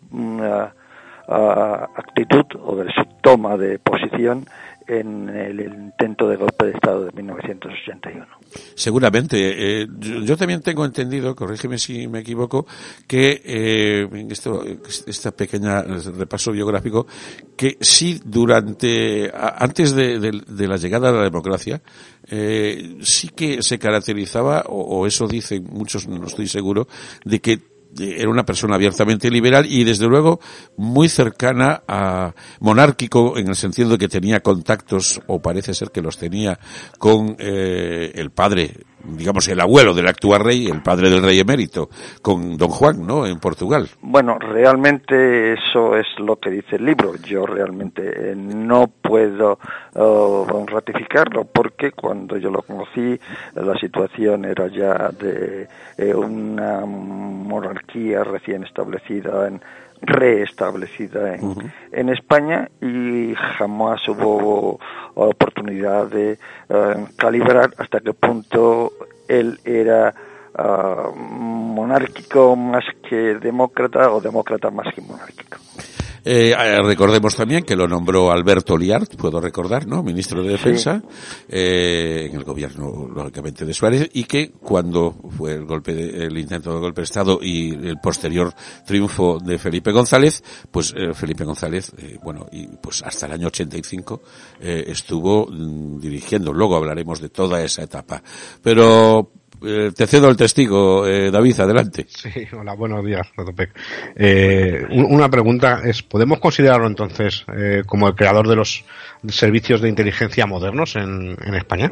[1.27, 4.45] a- actitud o de su toma de posición
[4.87, 8.23] en el intento de golpe de Estado de 1981.
[8.75, 9.81] Seguramente.
[9.81, 12.67] Eh, yo, yo también tengo entendido, corrígeme si me equivoco,
[13.07, 14.63] que eh, esto,
[15.07, 17.07] esta pequeña repaso biográfico,
[17.57, 21.81] que sí durante, antes de, de- de la llegada de la democracia,
[22.29, 26.87] eh, sí que se caracterizaba, o, o eso dicen muchos, no estoy seguro,
[27.23, 27.59] de que
[27.97, 30.39] era una persona abiertamente liberal y desde luego
[30.77, 36.01] muy cercana a monárquico en el sentido de que tenía contactos o parece ser que
[36.01, 36.59] los tenía
[36.97, 38.73] con eh, el padre
[39.07, 41.89] digamos el abuelo del actual rey el padre del rey emérito
[42.21, 47.15] con don Juan no en Portugal Bueno, realmente eso es lo que dice el libro.
[47.15, 49.59] Yo realmente eh, no puedo
[49.93, 53.19] eh, ratificarlo porque cuando yo lo conocí
[53.55, 59.61] la situación era ya de eh, una monarquía recién establecida en
[60.05, 64.79] reestablecida en, España y jamás hubo
[65.15, 66.37] oportunidad de
[66.69, 68.91] eh, calibrar hasta qué punto
[69.27, 70.13] él era
[70.55, 75.57] ah, monárquico más que demócrata o demócrata más que monárquico.
[76.25, 80.01] Eh, eh, recordemos también que lo nombró Alberto Liart, puedo recordar, ¿no?
[80.01, 81.03] Ministro de Defensa,
[81.47, 86.37] eh, en el gobierno, lógicamente, de Suárez, y que cuando fue el golpe, de, el
[86.37, 88.53] intento de golpe de Estado y el posterior
[88.85, 93.47] triunfo de Felipe González, pues eh, Felipe González, eh, bueno, y pues hasta el año
[93.47, 94.21] 85
[94.61, 96.51] eh, estuvo mm, dirigiendo.
[96.53, 98.21] Luego hablaremos de toda esa etapa.
[98.61, 99.31] Pero
[99.63, 102.05] eh, te cedo el testigo, eh, David, adelante.
[102.07, 103.27] Sí, hola, buenos días,
[104.15, 108.85] eh, una pregunta es, ¿podemos considerarlo entonces eh, como el creador de los
[109.27, 111.91] servicios de inteligencia modernos en, España?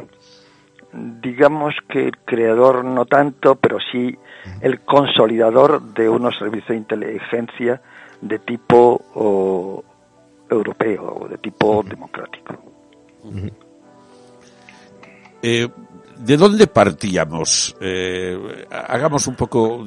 [0.92, 4.16] Digamos que el creador no tanto, pero sí
[4.60, 7.82] el consolidador de unos servicios de inteligencia
[8.20, 9.82] de tipo
[10.48, 12.62] europeo o de tipo democrático.
[15.46, 15.68] Eh,
[16.24, 17.76] ¿De dónde partíamos?
[17.80, 18.36] Eh,
[18.70, 19.86] hagamos un poco,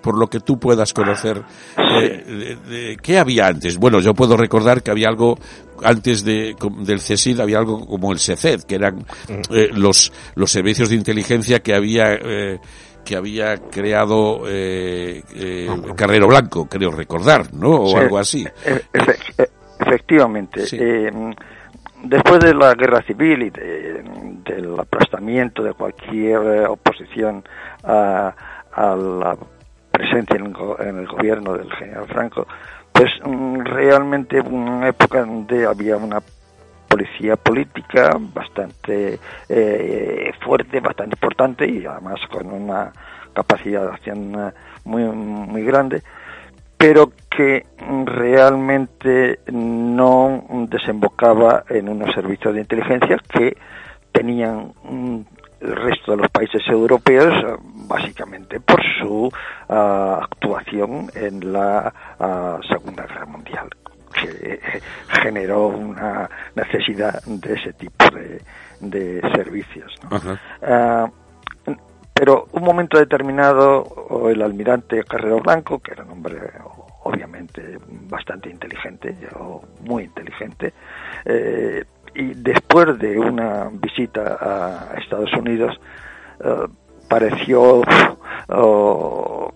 [0.00, 1.42] por lo que tú puedas conocer,
[1.76, 3.76] eh, ¿qué había antes?
[3.76, 5.38] Bueno, yo puedo recordar que había algo,
[5.82, 9.04] antes de, del CESID había algo como el SECED, que eran
[9.50, 12.58] eh, los, los servicios de inteligencia que había, eh,
[13.04, 17.70] que había creado eh, eh, Carrero Blanco, creo recordar, ¿no?
[17.70, 18.46] O algo así.
[19.80, 20.66] Efectivamente.
[20.66, 20.76] Sí.
[20.80, 21.10] Eh,
[22.02, 27.44] después de la guerra civil y del aplastamiento de cualquier eh, oposición
[27.84, 28.34] a,
[28.76, 29.36] la
[29.90, 32.46] presencia en el, gobierno del general Franco,
[32.92, 36.20] pues mm, realmente una época donde había una
[36.88, 42.92] policía política bastante eh, fuerte, bastante importante y además con una
[43.34, 44.52] capacidad de acción eh,
[44.84, 46.02] muy, muy grande
[46.78, 47.66] pero que
[48.06, 53.56] realmente no desembocaba en unos servicios de inteligencia que
[54.12, 54.72] tenían
[55.60, 57.34] el resto de los países europeos
[57.88, 63.68] básicamente por su uh, actuación en la uh, Segunda Guerra Mundial
[64.12, 64.60] que
[65.22, 68.42] generó una necesidad de ese tipo de,
[68.80, 69.94] de servicios.
[70.10, 70.16] ¿no?
[70.16, 71.10] Uh,
[72.18, 76.36] pero un momento determinado, el almirante Carrero Blanco, que era un hombre
[77.04, 77.78] obviamente
[78.08, 79.14] bastante inteligente,
[79.82, 80.74] muy inteligente,
[81.24, 81.84] eh,
[82.16, 85.80] y después de una visita a Estados Unidos,
[86.40, 86.66] eh,
[87.08, 87.82] pareció
[88.48, 89.54] oh,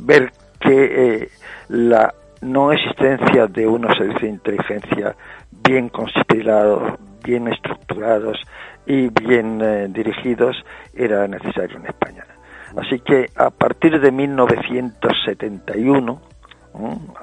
[0.00, 1.28] ver que eh,
[1.68, 5.16] la no existencia de unos servicios de inteligencia
[5.62, 8.38] bien considerados, bien estructurados
[8.86, 10.56] y bien eh, dirigidos
[10.94, 12.24] era necesario en España.
[12.76, 16.20] Así que a partir de 1971,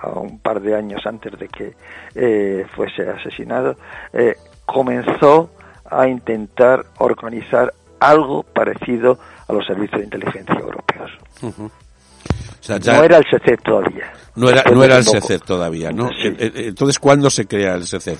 [0.01, 1.73] a un par de años antes de que
[2.15, 3.77] eh, fuese asesinado,
[4.13, 5.51] eh, comenzó
[5.89, 11.11] a intentar organizar algo parecido a los servicios de inteligencia europeos.
[11.41, 14.11] no era el SECED todavía.
[14.35, 16.09] No era, no era el SECED todavía, ¿no?
[16.21, 18.17] Entonces, ¿cuándo se crea el SECED?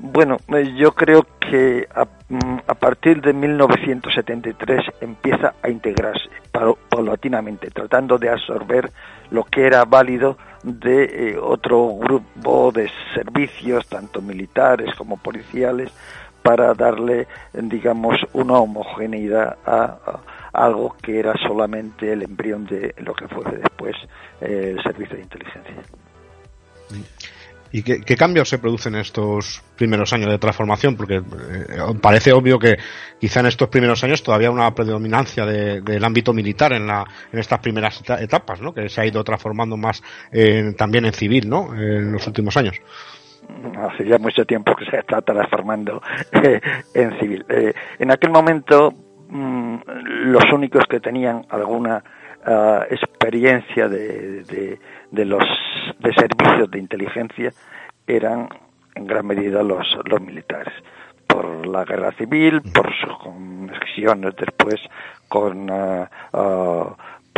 [0.00, 1.88] Bueno, eh, yo creo que
[2.28, 6.28] mm, a, partir de 1973 empieza a integrarse
[6.88, 8.92] paulatinamente, tratando de absorber
[9.30, 15.90] lo que era válido de eh, otro grupo de servicios, tanto militares como policiales,
[16.42, 20.20] para darle, digamos, una homogeneidad a,
[20.52, 23.96] algo que era solamente el embrión de lo que fue después
[24.40, 25.74] eh, el servicio de inteligencia.
[27.70, 30.96] ¿Y qué, cambios se producen en estos primeros años de transformación?
[30.96, 31.22] Porque eh,
[32.00, 32.76] parece obvio que
[33.20, 37.60] quizá en estos primeros años todavía una predominancia del ámbito militar en, la, en estas
[37.60, 38.72] primeras etapas, ¿no?
[38.72, 40.02] Que se ha ido transformando más
[40.76, 41.74] también en civil, ¿no?
[41.74, 42.80] En los últimos años.
[43.78, 46.02] Hace ya mucho tiempo que se está transformando
[46.32, 46.60] eh,
[46.94, 47.44] en civil.
[47.48, 48.92] Eh, en aquel momento,
[49.28, 49.76] mm,
[50.26, 52.02] los únicos que tenían alguna
[52.48, 54.42] uh, experiencia de,
[55.10, 55.44] de, los
[55.98, 57.52] de servicios de inteligencia
[58.06, 58.48] eran
[58.94, 60.72] en gran medida los, los militares
[61.26, 64.80] por la guerra civil, por sus conexiones después
[65.28, 66.06] con uh,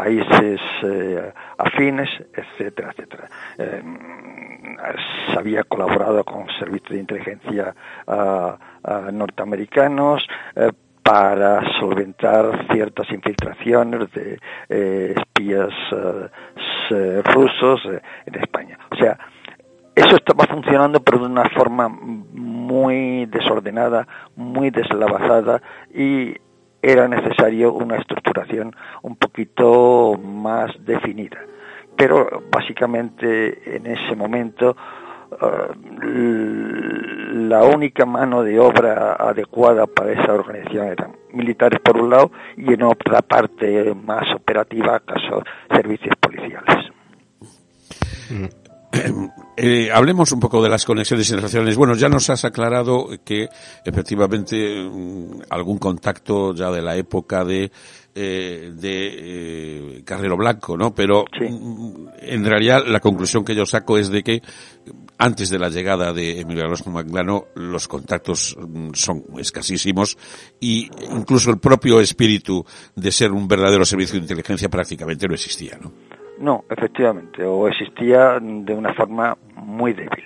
[0.01, 3.29] países eh, afines, etcétera, etcétera.
[3.59, 3.83] Eh,
[5.31, 7.75] se había colaborado con servicios de inteligencia
[8.07, 10.71] uh, norteamericanos, eh,
[11.03, 14.39] para solventar ciertas infiltraciones de
[14.69, 15.71] eh, espías
[16.91, 18.79] eh, rusos eh, en España.
[18.91, 19.19] O sea,
[19.95, 25.63] eso estaba funcionando pero de una forma muy desordenada, muy deslavazada
[25.95, 26.35] y
[26.83, 31.39] era necesario una estructuración un poquito más definida
[32.01, 34.75] pero básicamente en ese momento
[37.49, 42.73] la única mano de obra adecuada para esa organización eran militares por un lado y
[42.73, 46.91] en otra parte más operativa, acaso servicios policiales.
[48.93, 49.27] Mm.
[49.57, 51.77] Eh, hablemos un poco de las conexiones internacionales.
[51.77, 53.49] Bueno, ya nos has aclarado que
[53.85, 57.71] efectivamente mm, algún contacto ya de la época de
[58.13, 60.93] eh, de eh, Carrero Blanco, ¿no?
[60.93, 64.43] Pero mm, en realidad la conclusión que yo saco es de que
[65.19, 70.19] antes de la llegada de Emilio Alonso Manglano los contactos mm, son escasísimos
[70.59, 72.65] y incluso el propio espíritu
[72.97, 75.93] de ser un verdadero servicio de inteligencia prácticamente no existía, ¿no?
[76.41, 80.25] No, efectivamente, o existía de una forma muy débil.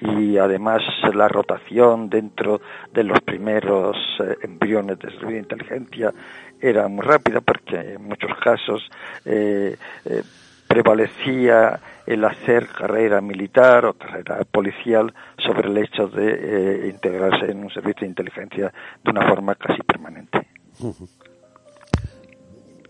[0.00, 2.60] Y además la rotación dentro
[2.92, 6.14] de los primeros eh, embriones de servicio de inteligencia
[6.60, 8.88] era muy rápida porque en muchos casos
[9.24, 10.22] eh, eh,
[10.68, 17.70] prevalecía el hacer carrera militar o carrera policial sobre el hecho de integrarse en un
[17.70, 18.72] servicio de inteligencia
[19.02, 20.46] de una forma casi permanente.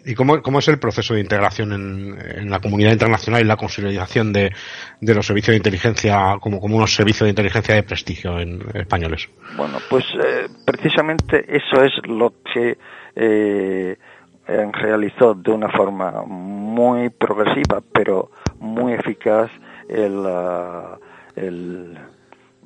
[0.08, 4.50] ¿Y cómo, es el proceso de integración en, la comunidad internacional y la consolidación de,
[5.02, 9.28] los servicios de inteligencia como, como unos servicios de inteligencia de prestigio en, españoles?
[9.54, 12.78] Bueno, pues eh, precisamente eso es lo que
[13.16, 13.98] eh,
[14.46, 18.30] realizó de una forma muy progresiva, pero
[18.60, 19.50] muy eficaz
[19.90, 20.96] el, ah,
[21.36, 21.98] el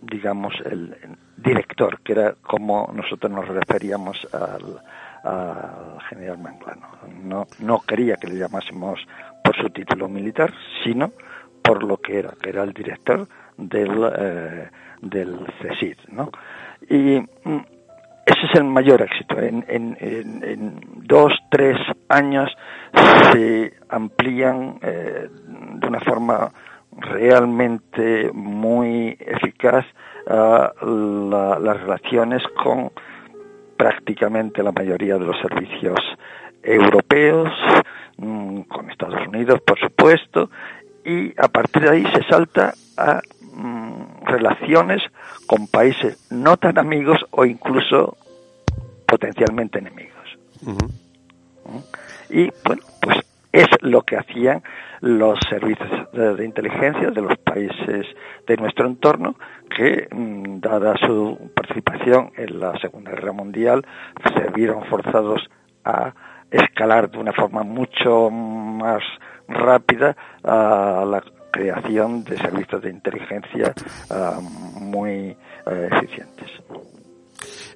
[0.01, 0.95] digamos, el
[1.37, 4.81] director, que era como nosotros nos referíamos al
[5.25, 6.89] al general Manglano.
[7.23, 9.01] No, no quería que le llamásemos
[9.45, 10.53] por su título militar,
[10.85, 11.13] sino
[11.63, 14.71] por lo que era, que era el director del, eh,
[15.01, 15.97] del CESID.
[16.09, 16.31] ¿no?
[16.89, 17.61] Y mm,
[18.27, 19.39] ese es el mayor éxito.
[19.39, 21.77] En, en, en, dos, tres
[22.09, 22.51] años
[23.33, 25.29] se amplían eh,
[25.75, 26.51] de una forma
[26.99, 29.85] realmente muy eficaz
[30.27, 32.93] uh, las relaciones con
[33.83, 35.99] prácticamente la mayoría de los servicios
[36.63, 37.51] europeos,
[38.17, 40.51] mm, con Estados Unidos, por supuesto,
[41.05, 45.03] y a partir de ahí se salta a mm, relaciones
[45.49, 48.17] con países no tan amigos o incluso
[49.05, 50.39] potencialmente enemigos.
[50.63, 51.79] ¿Mm?
[52.31, 53.17] Y bueno, pues
[53.53, 54.63] es lo que hacían
[55.01, 58.07] los servicios de, inteligencia de los países
[58.47, 59.37] de nuestro entorno
[59.77, 63.85] que, mm, dada su participación en la Segunda Guerra Mundial,
[64.35, 65.49] se vieron forzados
[65.85, 66.15] a
[66.51, 69.03] escalar de una forma mucho más
[69.49, 73.75] rápida a la creación de servicios de inteligencia
[74.11, 74.39] ah,
[74.81, 75.37] muy
[75.67, 76.51] eh, eficientes.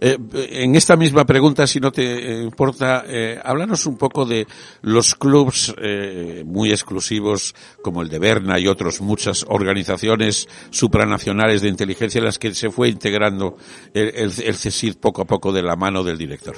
[0.00, 0.18] Eh,
[0.50, 4.46] en esta misma pregunta, si no te eh, importa, eh, háblanos un poco de
[4.82, 11.68] los clubs eh, muy exclusivos como el de Berna y otros muchas organizaciones supranacionales de
[11.68, 13.56] inteligencia en las que se fue integrando
[13.94, 16.56] el, el, poco a poco de la mano del director.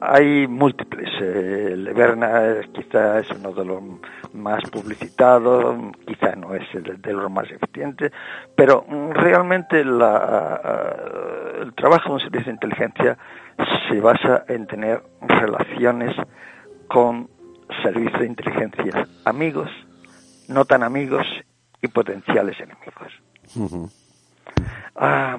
[0.00, 1.10] Hay múltiples.
[1.20, 3.82] El de Berna quizá es uno de los
[4.32, 5.76] más publicitados,
[6.06, 8.12] quizá no es el de los más eficientes,
[8.54, 10.60] pero realmente la,
[11.60, 13.18] el trabajo de un servicio de inteligencia
[13.88, 16.16] se basa en tener relaciones
[16.88, 17.28] con
[17.82, 19.70] servicios de inteligencia amigos,
[20.48, 21.26] no tan amigos
[21.82, 23.92] y potenciales enemigos.
[24.96, 25.38] Ah,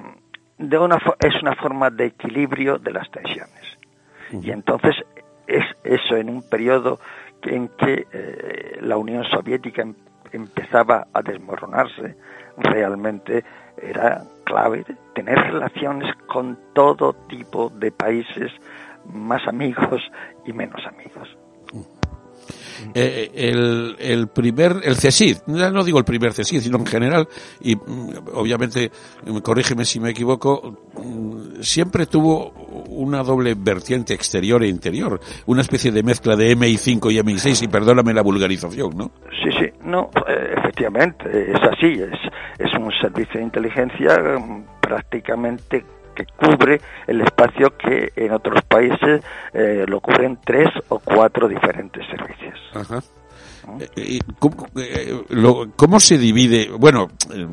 [0.58, 3.78] de una, es una forma de equilibrio de las tensiones.
[4.32, 4.96] Y entonces
[5.46, 6.98] es eso en un periodo
[7.42, 9.94] en que eh, la Unión Soviética em,
[10.32, 12.16] empezaba a desmoronarse,
[12.56, 13.44] realmente
[13.76, 18.52] era clave tener relaciones con todo tipo de países,
[19.12, 20.02] más amigos
[20.46, 21.36] y menos amigos.
[22.94, 27.28] Eh, el, el, primer, el CESID, no digo el primer CESID, sino en general,
[27.60, 28.90] y mm, obviamente,
[29.42, 32.50] corrígeme si me equivoco, mm, siempre tuvo
[32.88, 37.68] una doble vertiente exterior e interior, una especie de mezcla de MI5 y MI6, y
[37.68, 39.10] perdóname la vulgarización, ¿no?
[39.42, 42.18] Sí, sí, no, eh, efectivamente, es así, es,
[42.58, 45.84] es un servicio de inteligencia mm, prácticamente
[46.14, 52.06] que cubre el espacio que en otros países eh, lo cubren tres o cuatro diferentes
[52.06, 52.58] servicios.
[53.96, 55.22] Eh, ¿Cómo, eh,
[55.76, 56.68] ¿Cómo, se divide?
[56.68, 57.10] Bueno,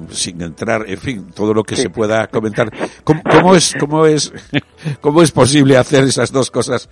[0.10, 2.72] sin entrar, en fin, todo lo que se pueda comentar.
[3.04, 4.34] ¿Cómo, es, cómo es,
[5.02, 6.90] cómo es posible hacer esas dos cosas?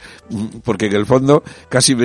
[0.64, 1.96] Porque en el fondo casi,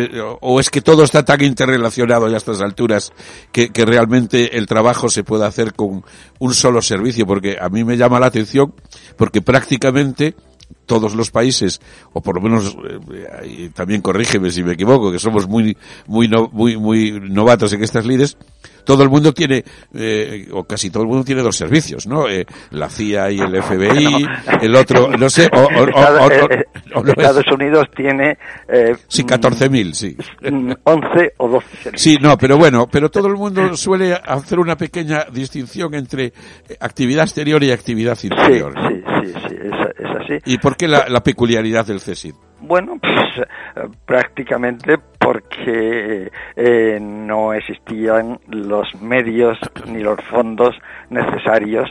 [0.40, 3.12] o es que todo está tan interrelacionado a estas alturas
[3.52, 6.04] que, que realmente el trabajo se puede hacer con
[6.38, 7.26] un solo servicio.
[7.26, 8.74] Porque a mí me llama la atención
[9.16, 10.34] porque prácticamente
[10.86, 11.80] todos los países,
[12.12, 12.76] o por lo menos,
[13.12, 18.06] eh, también corrígeme si me equivoco, que somos muy, muy, muy, muy novatos en estas
[18.06, 18.36] lides,
[18.84, 19.64] todo el mundo tiene,
[19.94, 22.28] eh, o casi todo el mundo tiene dos servicios, ¿no?
[22.28, 24.26] Eh, la CIA y el FBI,
[24.62, 25.68] el otro, no sé, o,
[27.06, 28.38] Estados, Unidos tiene...
[28.68, 30.16] Eh, sí, 14.000, sí.
[30.84, 32.00] 11 o 12 servicios.
[32.00, 36.32] Sí, no, pero bueno, pero todo el mundo suele hacer una pequeña distinción entre eh,
[36.80, 38.74] actividad exterior y actividad interior.
[38.88, 40.52] Sí, sí, sí, es, así.
[40.52, 42.34] ¿Y por qué la, la peculiaridad del CESID?
[42.60, 43.46] Bueno, pues
[44.06, 50.74] prácticamente porque eh, no existían los medios ni los fondos
[51.10, 51.90] necesarios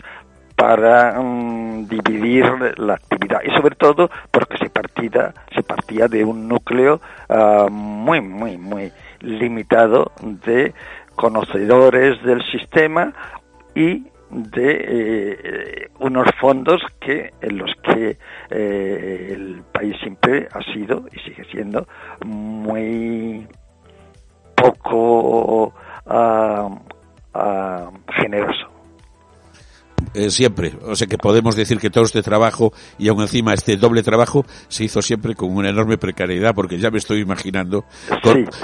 [0.55, 2.45] para mm, dividir
[2.77, 3.39] la actividad.
[3.43, 8.91] Y sobre todo porque se partía se partía de un núcleo ah, muy muy muy
[9.21, 10.73] limitado de
[11.15, 13.13] conocedores del sistema
[13.75, 18.17] y de eh, unos fondos que en los que
[18.49, 21.87] eh, el país siempre ha sido y sigue siendo
[22.25, 23.47] muy
[24.55, 25.73] poco
[26.07, 26.69] ah,
[27.33, 28.80] ah, generoso.
[30.13, 30.73] Eh, siempre.
[30.83, 34.45] O sea que podemos decir que todo este trabajo y aún encima este doble trabajo
[34.67, 37.85] se hizo siempre con una enorme precariedad porque ya me estoy imaginando,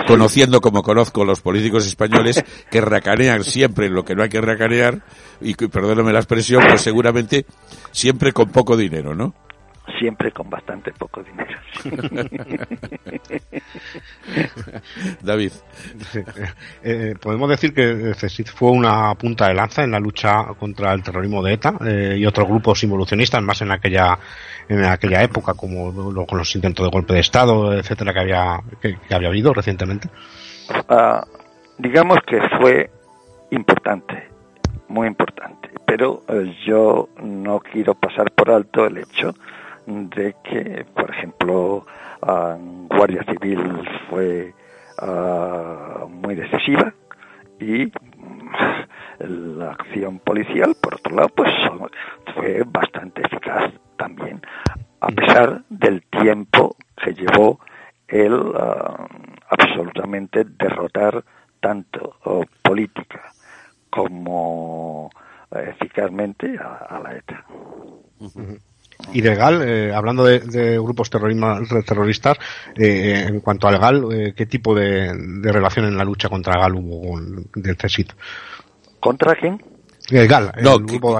[0.08, 5.04] conociendo como conozco los políticos españoles que racanean siempre lo que no hay que racanear
[5.42, 7.46] y perdóname la expresión, pues seguramente
[7.92, 9.34] siempre con poco dinero, ¿no?
[10.00, 11.60] Siempre con bastante poco dinero.
[15.22, 15.52] David.
[16.84, 21.04] Eh, podemos decir que CESID fue una punta de lanza en la lucha contra el
[21.04, 24.18] terrorismo de ETA eh, y otros grupos involucionistas más en aquella
[24.70, 28.98] en aquella época como con los intentos de golpe de estado etcétera que había que,
[29.14, 30.10] había habido recientemente.
[30.90, 31.26] Ah,
[31.78, 32.90] digamos que fue
[33.52, 34.28] importante
[34.90, 39.34] muy importante pero eh, yo no quiero pasar por alto el hecho
[39.88, 41.86] de que, por ejemplo,
[42.22, 44.54] Guardia Civil fue
[45.00, 46.94] ah, muy decisiva
[47.60, 47.92] y
[49.20, 51.52] la acción policial, por otro lado, pues
[52.36, 54.42] fue bastante eficaz también,
[55.00, 57.60] a pesar del tiempo que llevó
[58.10, 59.08] el ah,
[59.50, 61.24] absolutamente derrotar
[61.62, 62.18] tanto
[62.62, 63.32] política
[63.90, 65.10] como
[65.50, 67.46] eficazmente a, la ETA
[69.14, 72.38] y legal, eh, hablando de, grupos terroristas,
[72.76, 76.76] eh, en cuanto al GAL, eh, ¿qué tipo de, relación en la lucha contra GAL
[76.76, 77.20] hubo
[77.56, 78.12] del CESIT?
[79.00, 79.62] ¿Contra quién?
[80.10, 81.14] El GAL, el grupo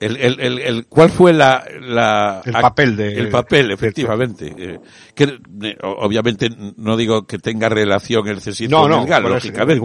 [0.00, 4.78] el, el, el, el, ¿Cuál fue la, la el papel de el papel efectivamente eh,
[5.14, 9.84] que eh, obviamente no digo que tenga relación el CSIC con el GAL, lógicamente.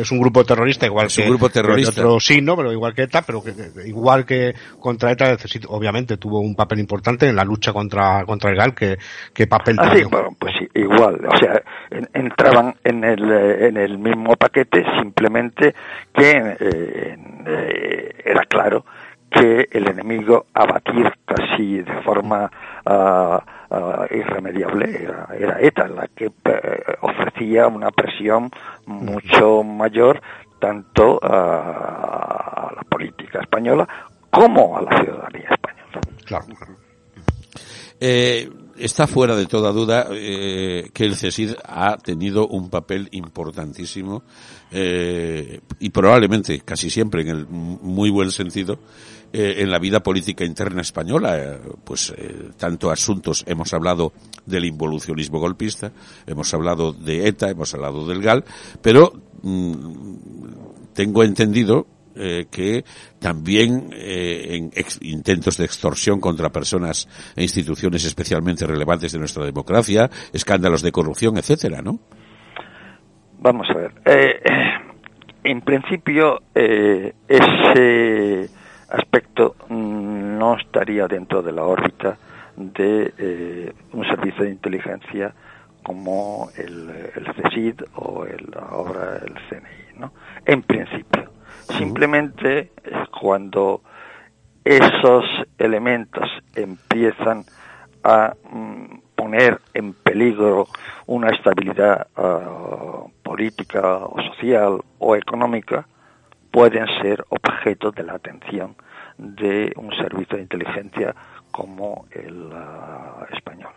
[0.00, 2.00] es, un grupo terrorista igual es que un grupo terrorista.
[2.00, 3.52] otro sí no pero igual que ETA pero que,
[3.86, 8.24] igual que contra ETA el CSIC obviamente tuvo un papel importante en la lucha contra
[8.24, 8.98] contra el GAL que,
[9.32, 11.60] que papel ah, sí, bueno, pues igual o sea
[12.14, 15.74] entraban en el en el mismo paquete simplemente
[16.14, 18.84] que eh, eh era claro
[19.30, 22.50] que el enemigo a batir casi de forma
[22.84, 25.04] ah, ah, irremediable
[25.38, 28.50] era, ETA, la que eh, ofrecía una presión
[28.86, 30.20] mucho mayor
[30.58, 33.88] tanto a la política española
[34.30, 36.16] como a la ciudadanía española.
[36.24, 36.46] Claro.
[37.98, 44.22] Eh, está fuera de toda duda eh, que el CESID ha tenido un papel importantísimo
[44.70, 48.78] eh, y probablemente casi siempre en el muy buen sentido
[49.32, 51.58] eh, en la vida política interna española.
[51.84, 52.12] pues
[52.56, 54.12] tanto asuntos hemos hablado
[54.46, 55.92] del involucionismo golpista,
[56.26, 58.44] hemos hablado de ETA, hemos hablado del GAL,
[58.82, 59.12] pero
[59.42, 62.84] mm, tengo entendido eh, que
[63.20, 64.70] también eh, en
[65.00, 71.38] intentos de extorsión contra personas e instituciones especialmente relevantes de nuestra democracia, escándalos de corrupción,
[71.38, 72.00] etcétera, ¿no?
[73.38, 73.92] Vamos a ver.
[74.04, 74.40] Eh,
[75.44, 78.50] en principio, ese
[78.90, 82.18] aspecto no estaría dentro de la órbita
[82.56, 85.34] de un servicio de inteligencia
[85.82, 90.12] como el, el CSID o el, ahora el CNI, ¿no?
[90.44, 91.30] En principio.
[91.78, 92.72] Simplemente
[93.18, 93.82] cuando
[94.64, 95.24] esos
[95.58, 97.44] elementos empiezan
[98.02, 100.66] a mm, poner en peligro
[101.06, 105.86] una estabilidad ah, política o social o económica,
[106.50, 108.76] pueden ser objeto de la atención
[109.18, 111.14] de un servicio de inteligencia
[111.50, 113.72] como el ah, español.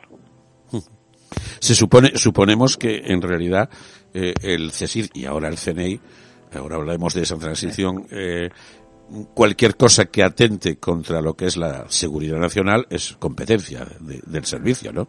[1.60, 3.70] Se supone, suponemos que en realidad
[4.14, 6.00] eh, el CESID y ahora el CNI
[6.58, 8.50] ahora hablaremos de esa transición, eh,
[9.34, 14.92] cualquier cosa que atente contra lo que es la seguridad nacional es competencia del servicio,
[14.92, 15.08] ¿no?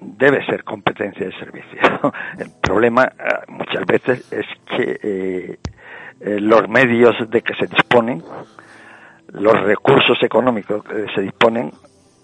[0.00, 1.80] Debe ser competencia del servicio.
[2.38, 5.58] El problema eh, muchas veces es que eh,
[6.20, 8.22] eh, los medios de que se disponen,
[9.32, 11.72] los recursos económicos que se disponen,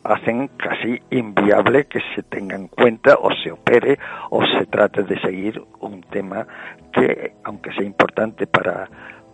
[0.05, 3.99] hacen casi inviable que se tenga en cuenta o se opere
[4.30, 6.47] o se trate de seguir un tema
[6.93, 8.88] que, aunque sea importante para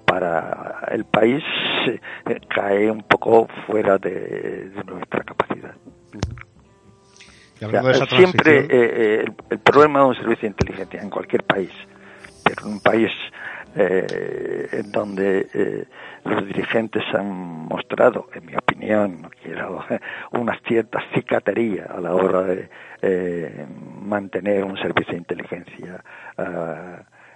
[0.08, 1.44] para el país
[1.86, 2.00] eh,
[2.48, 5.74] cae un poco fuera de, nuestra capacidad.
[8.16, 11.70] siempre eh, eh, el, problema de un servicio de inteligencia en cualquier país,
[12.42, 13.10] pero en un país
[13.78, 15.86] en donde
[16.24, 17.28] los dirigentes han
[17.68, 19.84] mostrado, en mi opinión, no quiero
[20.32, 23.66] una cierta cicatería a la hora de
[24.00, 26.02] mantener un servicio de inteligencia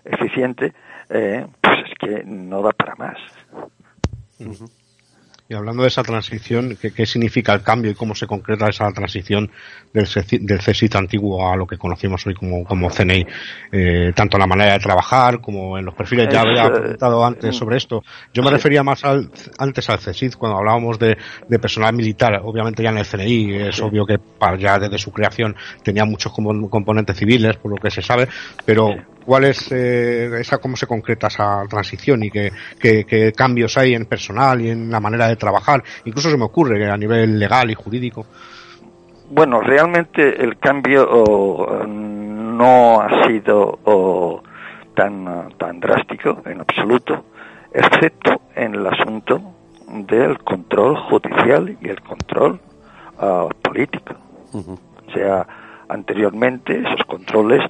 [0.04, 0.72] eficiente,
[1.08, 3.18] eh, pues es que no da para más.
[5.52, 9.50] Y hablando de esa transición, ¿qué, significa el cambio y cómo se concreta esa transición
[9.92, 10.08] del,
[10.40, 13.26] del CSIT antiguo a lo que conocemos hoy como, como CNI?
[13.70, 16.28] Eh, tanto en la manera de trabajar como en los perfiles.
[16.32, 18.02] ya había preguntado antes sobre esto.
[18.32, 21.18] Yo me refería más al, antes al CSIT, cuando hablábamos de,
[21.60, 22.40] personal militar.
[22.42, 24.18] Obviamente ya en el CNI es obvio que
[24.58, 28.26] ya desde su creación tenía muchos componentes civiles, por lo que se sabe,
[28.64, 33.94] pero cuál es eh, esa cómo se concreta esa transición y qué, qué, cambios hay
[33.94, 35.82] en personal y en la manera de trabajar.
[36.04, 38.26] Incluso se me ocurre a nivel legal y jurídico.
[39.30, 41.06] Bueno realmente el cambio
[41.86, 44.42] no ha sido
[44.94, 47.24] tan tan drástico en absoluto
[47.72, 49.40] excepto en el asunto
[49.88, 52.60] del control judicial y el control
[53.18, 54.14] ah, político.
[54.52, 55.46] O sea
[55.88, 57.62] anteriormente esos controles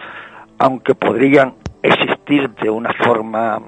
[0.62, 3.60] aunque podrían existir de una forma,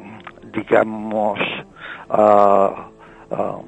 [0.52, 1.40] digamos,
[2.08, 2.88] ah,
[3.32, 3.58] ah,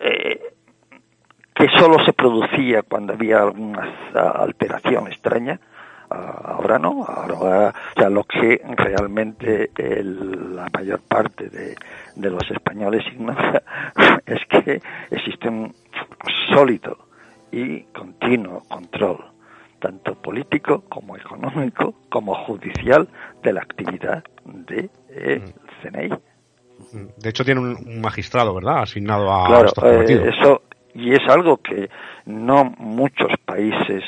[0.00, 0.40] eh,
[1.54, 5.60] que solo se producía cuando había alguna alteración extraña,
[6.08, 11.76] ah, ahora no, ahora ya lo que realmente la mayor parte de,
[12.16, 13.62] de los españoles ignora
[14.24, 15.74] es que existe un
[16.48, 16.96] sólido
[17.50, 19.32] y continuo control
[19.82, 23.08] tanto político como económico como judicial
[23.42, 24.88] de la actividad de,
[25.38, 25.82] mm.
[25.82, 26.08] CNI.
[27.18, 28.82] De hecho tiene un, magistrado, ¿verdad?
[28.82, 30.62] Asignado a claro, eh, eso
[30.94, 31.90] y es algo que
[32.26, 34.04] no muchos países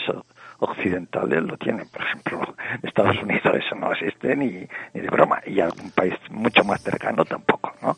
[0.59, 1.89] occidentales lo tienen.
[1.89, 6.65] Por ejemplo, Estados Unidos eso no existe ni, ni de broma y algún país mucho
[6.65, 7.97] más cercano tampoco, ¿no?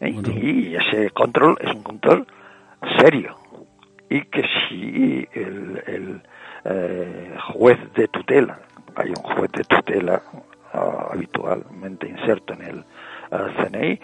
[0.00, 2.26] Y, ese control es un control
[2.98, 3.33] serio
[7.64, 8.58] juez de tutela.
[8.94, 10.22] Hay un juez de tutela
[10.74, 12.84] ah, habitualmente inserto en el
[13.30, 13.98] ah, CNI.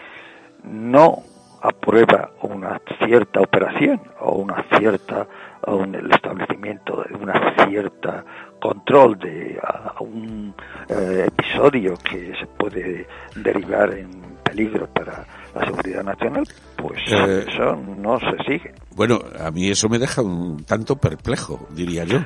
[0.63, 1.19] No
[1.61, 5.27] aprueba una cierta operación o una cierta
[5.67, 8.25] o el establecimiento de una cierta
[8.59, 10.55] control de ah, un
[10.89, 13.05] eh, episodio que se puede
[13.35, 14.09] derivar en
[14.43, 16.45] peligro para la seguridad nacional,
[16.75, 18.73] pues eh, eso no se sigue.
[18.95, 22.19] Bueno, a mí eso me deja un tanto perplejo, diría yo,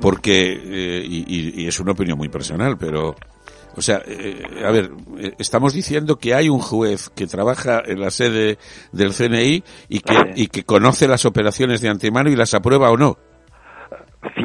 [0.00, 3.14] porque, eh, y, es una opinión muy personal, pero,
[3.76, 4.90] o sea, eh, a ver,
[5.38, 8.58] estamos diciendo que hay un juez que trabaja en la sede
[8.92, 12.96] del CNI y que, y que conoce las operaciones de antemano y las aprueba o
[12.96, 13.16] no.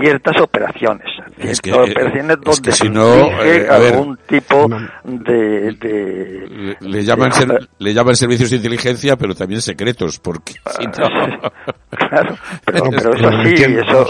[0.02, 1.08] Ciertas operaciones,
[1.40, 4.68] es que, operaciones donde si no, eh, algún tipo
[5.04, 7.32] de, de le, llaman
[7.78, 11.52] le llaman servicios de inteligencia, pero también secretos, porque ah,
[11.90, 12.36] claro,
[12.66, 14.06] pero, pero eso sí, eso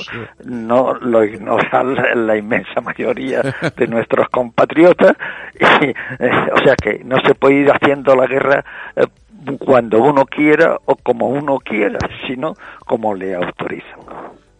[0.45, 1.83] no lo ignora
[2.15, 3.41] la, inmensa mayoría
[3.75, 5.15] de nuestros compatriotas,
[5.59, 5.95] y, eh,
[6.53, 8.63] o sea que no se puede ir haciendo la guerra
[8.95, 9.05] eh,
[9.59, 12.53] cuando uno quiera o como uno quiera, sino
[12.85, 13.99] como le autorizan.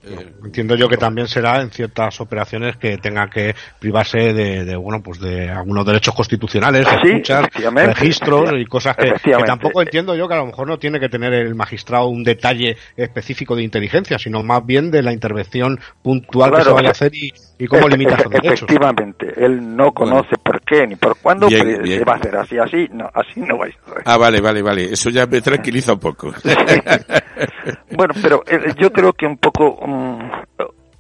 [0.01, 5.03] Eh, entiendo yo que también será en ciertas operaciones que tenga que privarse de, bueno
[5.03, 9.11] pues de algunos derechos constitucionales, escuchas, registros y cosas que,
[9.45, 12.77] tampoco entiendo yo que a lo mejor no tiene que tener el magistrado un detalle
[12.95, 17.13] específico de inteligencia, sino más bien de la intervención puntual que se vaya a hacer
[17.13, 17.33] y,
[17.67, 18.61] cómo limita esos derechos.
[18.63, 22.87] Efectivamente, él no conoce por qué ni por cuándo se va a hacer así, así,
[22.91, 24.03] no, así no va a ser.
[24.05, 26.31] Ah, vale, vale, vale, eso ya me tranquiliza un poco.
[27.91, 29.77] bueno, pero eh, yo creo que un poco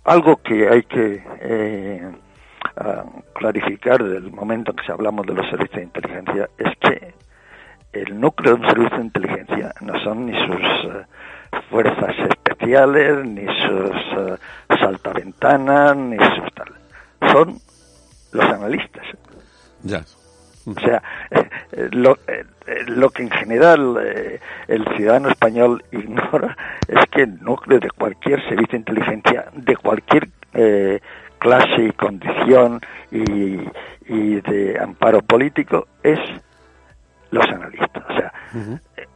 [0.03, 2.11] algo que hay que eh,
[3.33, 7.13] clarificar del momento en que hablamos de los servicios de inteligencia es que
[7.93, 11.05] el núcleo de un servicio de inteligencia no son ni sus eh,
[11.69, 14.37] fuerzas especiales, ni sus uh,
[14.79, 17.31] saltaventanas, ni sus tal.
[17.31, 17.59] Son
[18.31, 19.05] los analistas.
[19.83, 20.03] Ya.
[20.65, 21.01] O sea,
[21.91, 22.17] lo,
[22.87, 23.97] lo que en general
[24.67, 26.55] el ciudadano español ignora
[26.87, 30.29] es que el núcleo de cualquier servicio de inteligencia, de cualquier
[31.39, 32.81] clase y condición
[33.11, 33.59] y,
[34.07, 36.19] y de amparo político, es
[37.31, 38.03] los analistas.
[38.09, 38.33] O sea,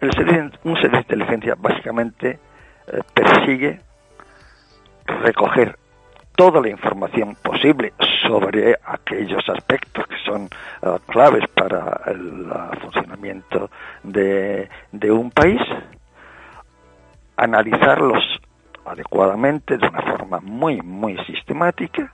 [0.03, 2.39] un servicio de inteligencia básicamente
[2.87, 3.79] eh, persigue
[5.05, 5.77] recoger
[6.35, 7.93] toda la información posible
[8.27, 10.49] sobre aquellos aspectos que son
[10.81, 12.51] eh, claves para el
[12.81, 13.69] funcionamiento
[14.03, 15.61] de, de un país,
[17.37, 18.23] analizarlos
[18.85, 22.11] adecuadamente de una forma muy, muy sistemática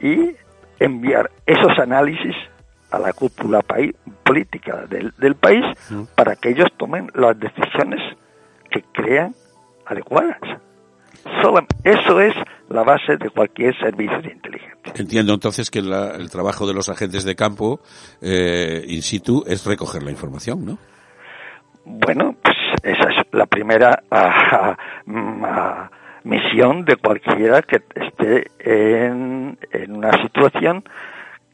[0.00, 0.34] y
[0.78, 2.36] enviar esos análisis
[2.90, 3.60] a la cúpula
[4.24, 5.64] política del, del país
[6.14, 8.00] para que ellos tomen las decisiones
[8.70, 9.34] que crean
[9.86, 10.38] adecuadas.
[11.42, 12.34] Solo, eso es
[12.68, 14.92] la base de cualquier servicio de inteligencia.
[14.94, 17.80] Entiendo entonces que el trabajo de los agentes de campo
[18.22, 20.78] eh, in situ es recoger la información, ¿no?
[21.84, 24.76] Bueno, pues esa es la primera ah,
[25.06, 25.90] ah,
[26.24, 30.84] misión de cualquiera que esté en, en una situación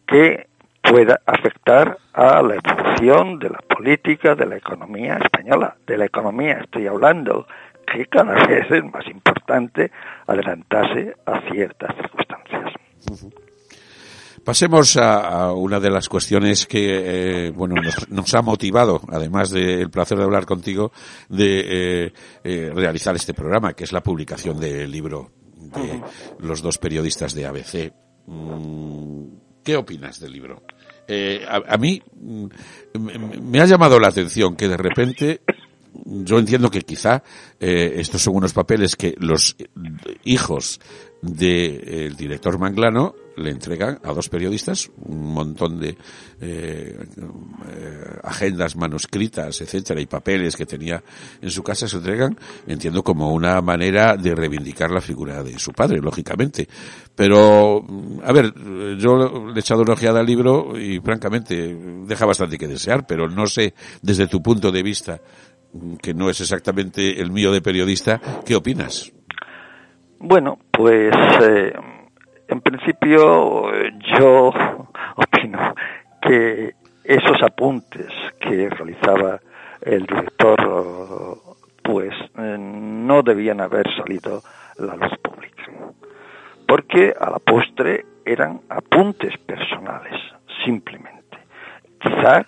[0.07, 0.47] que
[0.91, 5.77] pueda afectar a la evolución de la política, de la economía española.
[5.87, 7.47] De la economía estoy hablando,
[7.87, 9.91] que cada vez es más importante
[10.27, 12.73] adelantarse a ciertas circunstancias.
[14.45, 17.75] Pasemos a, una de las cuestiones que eh, bueno
[18.11, 20.93] nos, ha motivado, además del placer de hablar contigo,
[21.29, 22.13] de eh,
[22.45, 26.01] eh, realizar este programa, que es la publicación del libro de
[26.39, 27.93] los dos periodistas de ABC.
[28.27, 29.27] Mm,
[29.65, 30.63] ¿Qué opinas del libro?
[31.49, 32.47] A, mí mm,
[33.43, 35.41] me ha llamado la atención que de repente
[36.05, 37.23] yo entiendo que quizá
[37.59, 39.57] estos son unos papeles que los
[40.25, 40.81] hijos
[41.23, 45.97] del director Manglano le entregan a dos periodistas un montón de
[46.41, 47.07] eh,
[47.69, 51.03] eh, agendas manuscritas, etcétera, y papeles que tenía
[51.41, 55.73] en su casa, se entregan, entiendo, como una manera de reivindicar la figura de su
[55.73, 56.67] padre, lógicamente.
[57.15, 57.85] Pero,
[58.25, 58.55] a ver,
[58.99, 61.77] yo le he echado una ojeada al libro y, francamente,
[62.07, 65.21] deja bastante que desear, pero no sé, desde tu punto de vista,
[66.03, 69.13] que no es exactamente el mío de periodista, ¿qué opinas?
[70.19, 71.73] Bueno, pues eh,
[72.49, 73.71] en principio
[74.19, 74.49] yo
[75.17, 75.75] opino
[76.23, 76.75] que
[77.05, 78.09] esos apuntes
[78.41, 79.41] que realizaba
[79.83, 81.41] el director
[81.83, 84.43] pues eh, no debían haber salido
[84.79, 85.37] a la luz pública
[86.67, 90.21] porque a la postre eran apuntes personales
[90.65, 91.39] simplemente
[92.01, 92.45] quizá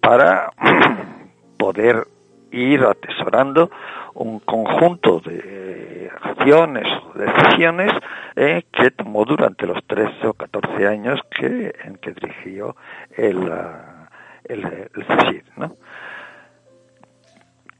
[0.00, 0.50] para
[1.58, 2.04] poder
[2.52, 3.70] ir atesorando
[4.14, 7.92] un conjunto de acciones o decisiones
[8.36, 12.76] eh, que tomó durante los 13 o 14 años que, en que dirigió
[13.16, 14.08] el, ah,
[14.44, 15.76] el, el ¿no?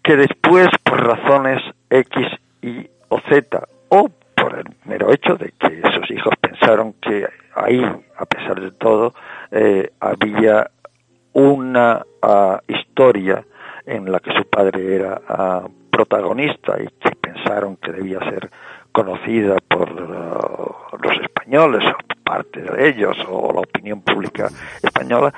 [0.03, 2.27] Que después, por razones X,
[2.63, 7.85] Y o Z, o por el mero hecho de que sus hijos pensaron que ahí,
[8.17, 9.15] a pesar de todo,
[9.53, 10.71] eh, había
[11.33, 13.45] una uh, historia
[13.87, 18.51] en la que su padre era uh, protagonista y que pensaron que debía ser
[18.93, 24.49] conocida por uh, los españoles o parte de ellos o la opinión pública
[24.83, 25.33] española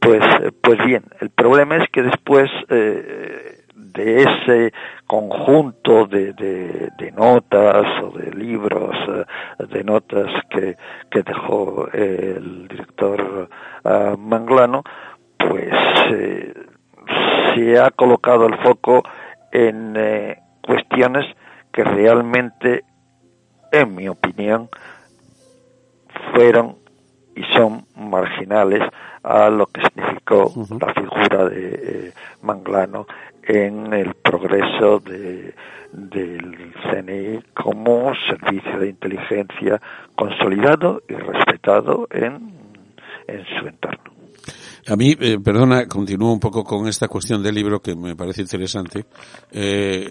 [0.00, 4.72] pues eh, pues bien el problema es que después eh, de ese
[5.06, 10.76] conjunto de, de, notas o de libros eh, de notas que,
[11.10, 13.48] que dejó el director
[13.84, 14.84] uh, Manglano
[15.36, 15.74] pues
[17.54, 19.02] se ha colocado el foco
[19.52, 21.26] en eh, cuestiones
[21.72, 22.84] que realmente,
[23.72, 24.68] en mi opinión,
[26.32, 26.76] fueron
[27.34, 28.82] y son marginales
[29.22, 33.06] a lo que significó la figura de eh, Manglano
[33.42, 35.54] en el progreso de,
[35.92, 39.80] del CNI como servicio de inteligencia
[40.16, 42.52] consolidado y respetado en,
[43.26, 44.17] en su entorno.
[44.88, 48.40] A mí, eh, perdona, continúo un poco con esta cuestión del libro que me parece
[48.40, 49.04] interesante.
[49.50, 50.08] Eh,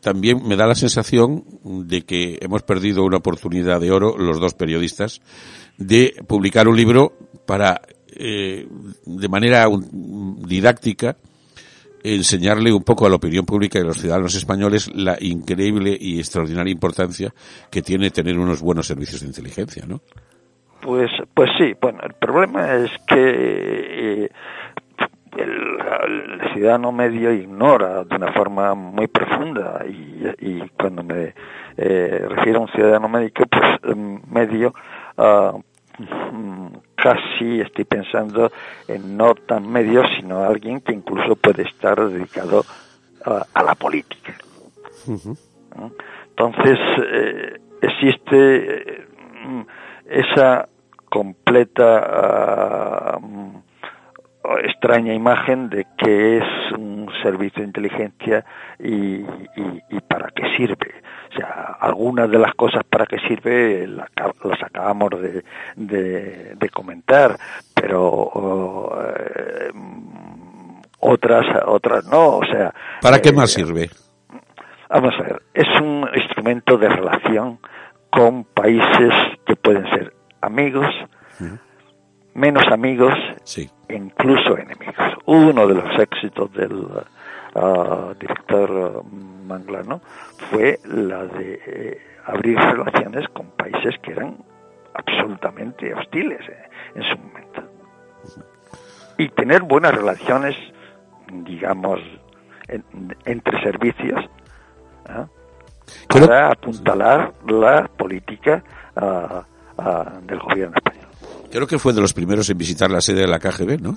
[0.00, 1.44] también me da la sensación
[1.86, 5.20] de que hemos perdido una oportunidad de oro, los dos periodistas,
[5.76, 7.12] de publicar un libro
[7.44, 8.66] para, eh,
[9.04, 11.18] de manera didáctica,
[12.02, 16.18] enseñarle un poco a la opinión pública y a los ciudadanos españoles la increíble y
[16.18, 17.34] extraordinaria importancia
[17.70, 20.00] que tiene tener unos buenos servicios de inteligencia, ¿no?
[20.80, 24.30] Pues, pues sí, bueno, el problema es que eh,
[25.36, 31.34] el, ciudadano medio ignora de una forma muy profunda y, cuando me
[31.76, 34.72] eh, refiero a un ciudadano médico, pues em, medio
[35.16, 35.60] uh,
[36.94, 38.50] casi estoy pensando
[38.88, 42.64] en no tan medio, sino alguien que incluso puede estar dedicado
[43.24, 44.34] a, la política.
[46.30, 49.05] Entonces, eh, existe eh,
[50.16, 50.68] esa
[51.10, 53.18] completa ah,
[54.62, 58.44] extraña imagen de qué es un servicio de inteligencia
[58.78, 59.22] y,
[60.08, 60.94] para qué sirve.
[61.30, 64.08] O sea, algunas de las cosas para qué sirve las,
[64.62, 65.10] acabamos
[65.76, 67.36] de, comentar,
[67.74, 69.70] pero eh,
[71.00, 72.38] otras otras no.
[72.38, 73.90] O sea, ¿para qué más eh, sirve?
[74.88, 77.58] Vamos a ver, es un instrumento de relación
[78.16, 79.12] con países
[79.44, 80.86] que pueden ser amigos,
[82.32, 83.12] menos amigos,
[83.44, 83.70] sí.
[83.90, 85.18] incluso enemigos.
[85.26, 86.86] Uno de los éxitos del
[87.54, 89.04] ah, director
[89.46, 90.00] Manglano
[90.50, 94.38] fue la de eh, abrir relaciones con países que eran
[94.94, 97.62] absolutamente hostiles eh, en su momento.
[99.18, 100.56] Y tener buenas relaciones,
[101.44, 102.00] digamos,
[103.26, 104.24] entre servicios,
[105.06, 105.26] ¿ah?
[106.08, 108.62] Para apuntalar la política
[108.96, 109.44] ah,
[110.22, 111.06] del gobierno español.
[111.50, 113.96] Creo que fue de los primeros en visitar la sede de la KGB, ¿no?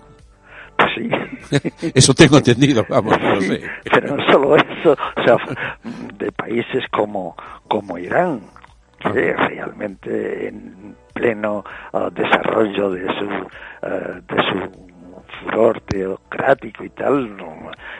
[0.78, 1.92] Pues sí.
[1.94, 3.62] eso tengo entendido, vamos, no sé.
[3.92, 5.36] Pero no solo eso, o sea,
[6.18, 7.36] de países como,
[7.68, 8.42] como Irán,
[9.00, 11.64] que realmente en pleno
[11.94, 14.89] uh, desarrollo de su, uh, de su
[15.40, 17.38] furor teocrático y tal,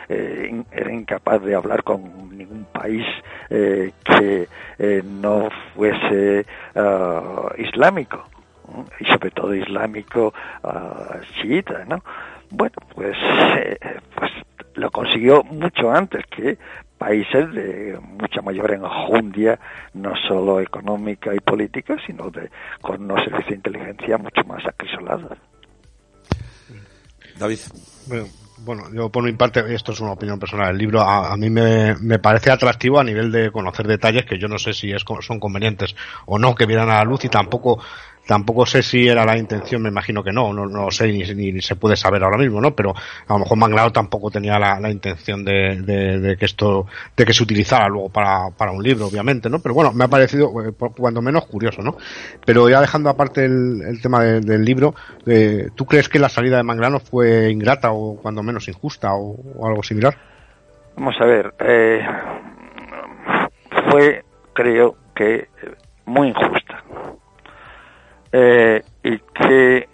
[0.08, 3.06] eh, era incapaz de hablar con ningún país
[3.48, 8.24] eh, que eh, no fuese uh, islámico
[8.98, 12.02] y sobre todo islámico uh, chiita, ¿no?
[12.50, 13.16] Bueno, pues,
[13.58, 13.78] eh,
[14.16, 14.30] pues
[14.74, 16.58] lo consiguió mucho antes que
[16.98, 19.58] países de mucha mayor enjundia,
[19.94, 22.50] no solo económica y política, sino de
[22.80, 25.38] con unos servicios de inteligencia mucho más acrisolados.
[27.40, 27.58] David.
[28.58, 31.94] Bueno, yo por mi parte, esto es una opinión personal, el libro a, mí me,
[31.96, 35.40] me, parece atractivo a nivel de conocer detalles que yo no sé si es, son
[35.40, 37.82] convenientes o no que vieran a la luz y tampoco
[38.26, 41.60] Tampoco sé si era la intención, me imagino que no, no, no sé ni, ni,
[41.60, 42.76] se puede saber ahora mismo, ¿no?
[42.76, 42.94] Pero
[43.26, 47.32] a lo mejor Manglao tampoco tenía la, la intención de, de, que esto, de que
[47.32, 49.58] se utilizara luego para, para un libro, obviamente, ¿no?
[49.58, 51.96] Pero bueno, me ha parecido, eh, cuando menos, curioso, ¿no?
[52.44, 54.94] Pero ya dejando aparte el, el tema del libro,
[55.26, 59.66] eh, ¿tú crees que la salida de Manglano fue ingrata o cuando menos injusta o,
[59.66, 60.16] algo similar?
[60.96, 62.06] Vamos a ver, eh,
[63.90, 65.48] fue, creo que,
[66.06, 66.69] muy injusta
[68.32, 69.88] eh, y que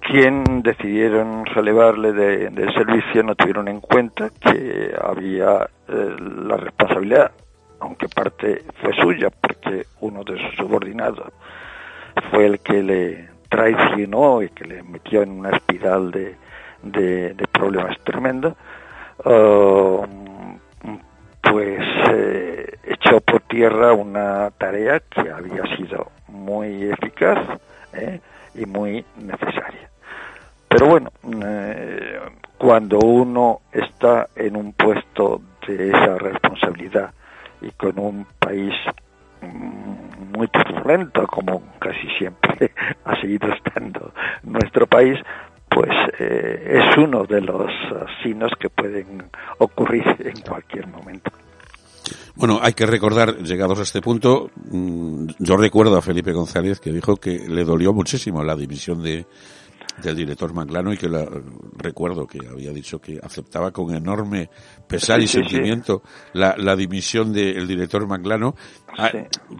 [0.00, 7.32] quien decidieron relevarle del servicio no tuvieron en cuenta que había eh, la responsabilidad,
[7.80, 11.32] aunque parte fue suya, porque uno de sus subordinados
[12.30, 16.36] fue el que le traicionó y que le metió en una espiral de,
[16.82, 18.54] de, problemas tremendos,
[19.24, 20.04] uh,
[21.42, 21.80] pues
[22.10, 27.38] eh, echó por tierra una tarea que había sido muy eficaz
[27.92, 28.20] ¿eh?
[28.54, 29.90] y muy necesaria.
[30.68, 31.10] Pero bueno,
[31.44, 32.18] eh,
[32.58, 37.12] cuando uno está en un puesto de esa responsabilidad
[37.60, 38.72] y con un país
[39.42, 42.72] mm, muy turbulento, como casi siempre
[43.04, 44.12] ha seguido estando
[44.42, 45.18] nuestro país,
[45.68, 47.70] pues eh, es uno de los
[48.22, 49.24] signos que pueden
[49.58, 51.30] ocurrir en cualquier momento.
[52.34, 56.92] Bueno, hay que recordar, llegados a este punto, mm, yo recuerdo a Felipe González que
[56.92, 59.26] dijo que le dolió muchísimo la dimisión de,
[60.02, 61.28] del director Manglano y que la,
[61.76, 64.48] recuerdo que había dicho que aceptaba con enorme
[64.86, 66.02] pesar y sentimiento
[66.32, 68.54] La, la, dimisión del director Manglano.
[68.96, 69.10] Ah,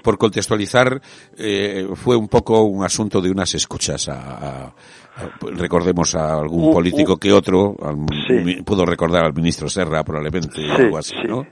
[0.03, 1.01] por contextualizar,
[1.37, 4.75] eh, fue un poco un asunto de unas escuchas a,
[5.41, 7.77] recordemos a algún político que otro,
[8.65, 11.47] pudo recordar al ministro Serra probablemente, algo así, ¿no?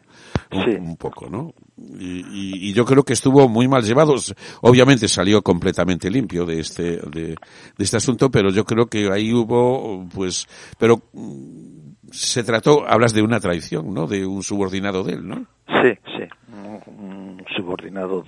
[0.52, 1.52] Un, poco, ¿no?
[1.98, 4.14] Y, yo creo que estuvo muy mal llevado.
[4.62, 7.36] Obviamente salió completamente limpio de este, de,
[7.78, 10.46] este asunto, pero yo creo que ahí hubo, pues,
[10.78, 14.06] pero mm, se trató, hablas de una traición, ¿no?
[14.06, 15.46] De un subordinado de él, ¿no?
[15.82, 16.24] Sí, sí,
[16.86, 18.24] un subordinado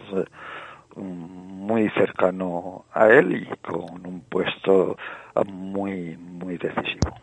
[0.96, 4.96] muy cercano a él y con un puesto
[5.46, 7.14] muy, muy decisivo.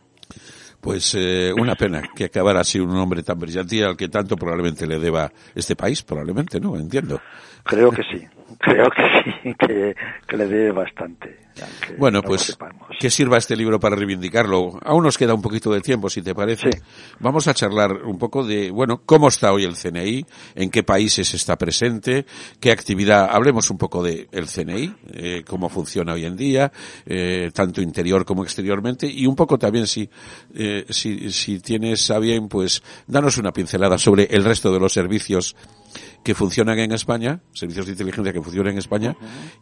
[0.82, 4.88] Pues eh, una pena que acabara así un hombre tan brillante al que tanto probablemente
[4.88, 6.78] le deba este país, probablemente, ¿no?
[6.78, 7.22] Entiendo.
[7.64, 8.26] Creo que sí,
[8.60, 11.49] creo que sí, que, le debe bastante.
[11.98, 12.58] Bueno, pues
[13.00, 14.80] que sirva este libro para reivindicarlo.
[14.84, 16.70] Aún nos queda un poquito de tiempo, si te parece.
[17.20, 21.34] Vamos a charlar un poco de, bueno, cómo está hoy el CNI, en qué países
[21.34, 22.26] está presente,
[22.60, 23.30] qué actividad.
[23.32, 26.72] Hablemos un poco de el CNI, eh, cómo funciona hoy en día,
[27.06, 30.10] eh, tanto interior como exteriormente, y un poco también si,
[30.54, 34.94] eh, si, si tienes a bien, pues, danos una pincelada sobre el resto de los
[34.94, 35.56] servicios
[36.24, 39.16] que funcionan en España, servicios de inteligencia que funcionan en España,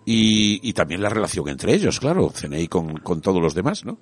[0.05, 3.97] y, y, también la relación entre ellos, claro, CNI con, con todos los demás, ¿no?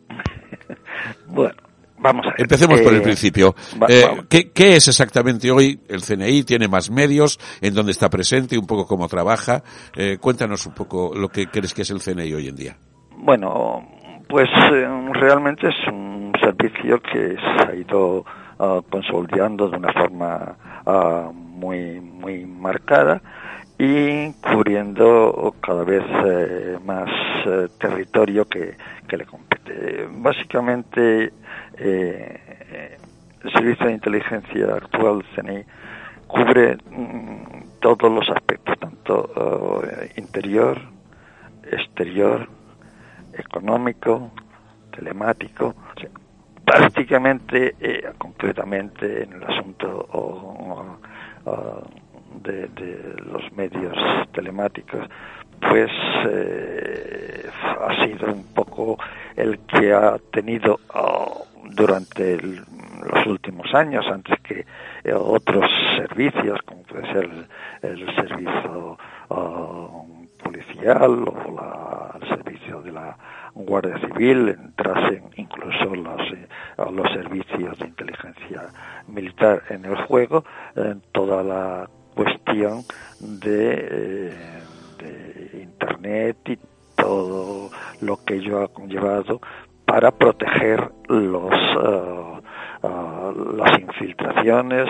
[1.28, 1.56] bueno,
[1.98, 2.42] vamos a ver.
[2.42, 3.56] Empecemos por el eh, principio.
[3.88, 6.44] Eh, ¿qué, ¿qué, es exactamente hoy el CNI?
[6.44, 7.40] ¿Tiene más medios?
[7.62, 8.58] ¿En dónde está presente?
[8.58, 9.64] ¿Un poco cómo trabaja?
[9.96, 12.78] Eh, cuéntanos un poco lo que crees que es el CNI hoy en día.
[13.18, 13.88] Bueno,
[14.28, 14.50] pues
[15.14, 18.26] realmente es un servicio que se ha ido
[18.60, 23.22] uh, consolidando de una forma uh, muy, muy marcada
[23.78, 27.10] y cubriendo cada vez eh, más
[27.46, 30.08] eh, territorio que, que, le compete.
[30.12, 31.34] Básicamente,
[31.78, 32.98] eh,
[33.44, 35.64] el Servicio de Inteligencia actual, CNI,
[36.28, 39.84] cubre mm, todos los aspectos, tanto
[40.16, 40.80] interior,
[41.70, 42.48] exterior,
[43.34, 44.32] económico,
[44.96, 45.76] telemático,
[46.64, 47.76] prácticamente,
[48.18, 50.08] concretamente en el asunto
[52.42, 52.70] de,
[53.26, 53.96] los medios
[54.32, 55.08] telemáticos,
[55.60, 55.92] pues
[56.28, 57.50] eh,
[57.82, 58.98] ha sido un poco
[59.36, 64.66] el que ha tenido oh, durante los últimos años, antes que
[65.04, 67.30] eh, otros servicios, como puede ser
[67.82, 68.98] el, servicio
[69.30, 70.06] oh,
[70.44, 73.18] policial o la, el servicio de la
[73.54, 76.48] Guardia Civil, entrasen incluso los, eh,
[76.92, 78.70] los servicios de inteligencia
[79.08, 80.44] militar en el juego,
[80.76, 82.84] en toda la cuestión
[83.20, 84.62] de, eh,
[85.00, 86.58] de Internet y
[86.96, 87.70] todo
[88.02, 89.42] lo que ello ha conllevado
[89.86, 94.88] para proteger los uh, uh, las infiltraciones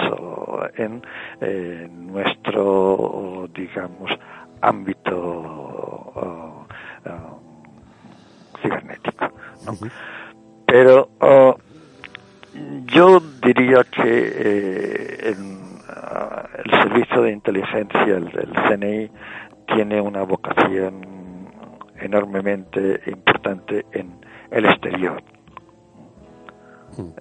[0.78, 1.02] en
[1.42, 4.12] eh, nuestro digamos
[4.62, 5.96] ámbito
[8.62, 9.32] cibernético
[10.66, 11.10] pero
[12.86, 15.36] yo diría que eh,
[16.64, 19.12] el servicio de inteligencia del CNI
[19.68, 21.16] tiene una vocación
[22.00, 24.20] enormemente importante en
[24.52, 25.22] el exterior.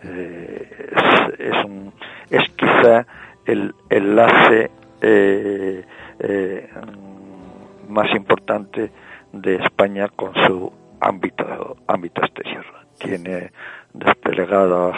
[0.02, 0.92] Eh,
[1.38, 1.92] es, un,
[2.30, 3.06] es quizá
[3.44, 4.70] el enlace
[5.00, 5.84] eh,
[6.20, 6.68] eh,
[7.88, 8.92] más importante
[9.32, 12.83] de España con su ámbito ámbito exterior.
[13.14, 13.52] Tiene
[13.92, 14.92] desplegada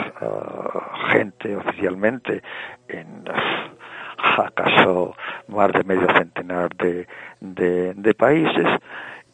[1.10, 2.42] gente oficialmente
[2.88, 3.24] en
[4.38, 5.14] acaso
[5.48, 7.06] más de medio centenar de,
[7.40, 8.66] de, países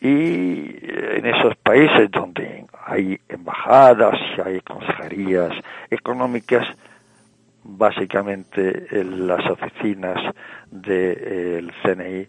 [0.00, 5.52] y en esos países donde hay embajadas y hay consejerías
[5.90, 6.66] económicas,
[7.62, 10.18] básicamente las oficinas
[10.72, 12.26] del CNI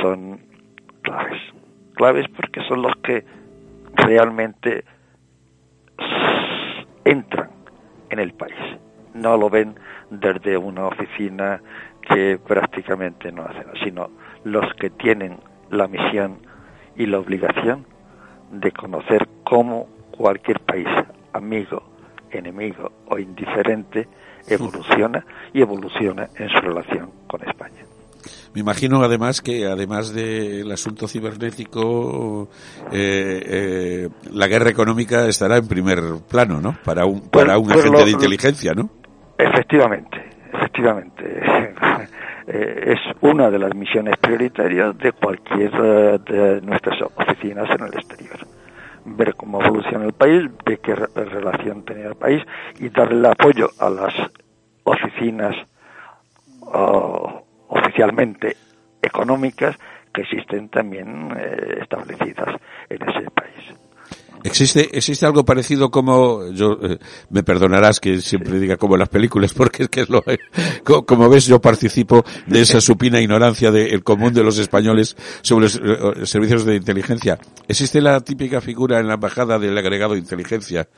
[0.00, 0.40] son
[1.02, 1.42] claves.
[1.96, 3.24] Claves porque son los que
[3.94, 4.84] realmente
[7.04, 7.50] entran
[8.10, 8.56] en el país.
[9.14, 9.74] No lo ven
[10.10, 11.60] desde una oficina
[12.02, 14.10] que prácticamente no hacen, sino
[14.44, 15.38] los que tienen
[15.70, 16.38] la misión
[16.96, 17.86] y la obligación
[18.50, 20.88] de conocer cómo cualquier país,
[21.32, 21.82] amigo,
[22.30, 24.08] enemigo o indiferente,
[24.48, 27.87] evoluciona y evoluciona en su relación con España.
[28.54, 32.48] Me imagino además que además del asunto cibernético,
[32.92, 36.76] eh, eh, la guerra económica estará en primer plano, ¿no?
[36.84, 38.90] Para un, para un agente de inteligencia, ¿no?
[39.38, 40.18] Efectivamente,
[40.52, 41.24] efectivamente.
[42.50, 47.92] Eh, es una de las misiones prioritarias de cualquier eh, de nuestras oficinas en el
[47.92, 48.38] exterior.
[49.04, 52.42] Ver cómo evoluciona el país, ver qué relación tiene el país
[52.80, 54.14] y darle apoyo a las
[54.82, 55.54] oficinas
[57.68, 58.56] oficialmente
[59.00, 59.76] económicas
[60.12, 62.56] que existen también eh, establecidas
[62.88, 63.48] en ese país.
[64.44, 66.98] ¿Existe, ¿Existe algo parecido como, yo, eh,
[67.30, 70.22] me perdonarás que siempre diga como en las películas, porque es que es lo,
[70.84, 75.76] como, ves yo participo de esa supina ignorancia del común de los españoles sobre los
[75.76, 77.38] eh, servicios de inteligencia.
[77.66, 80.88] ¿Existe la típica figura en la embajada del agregado de inteligencia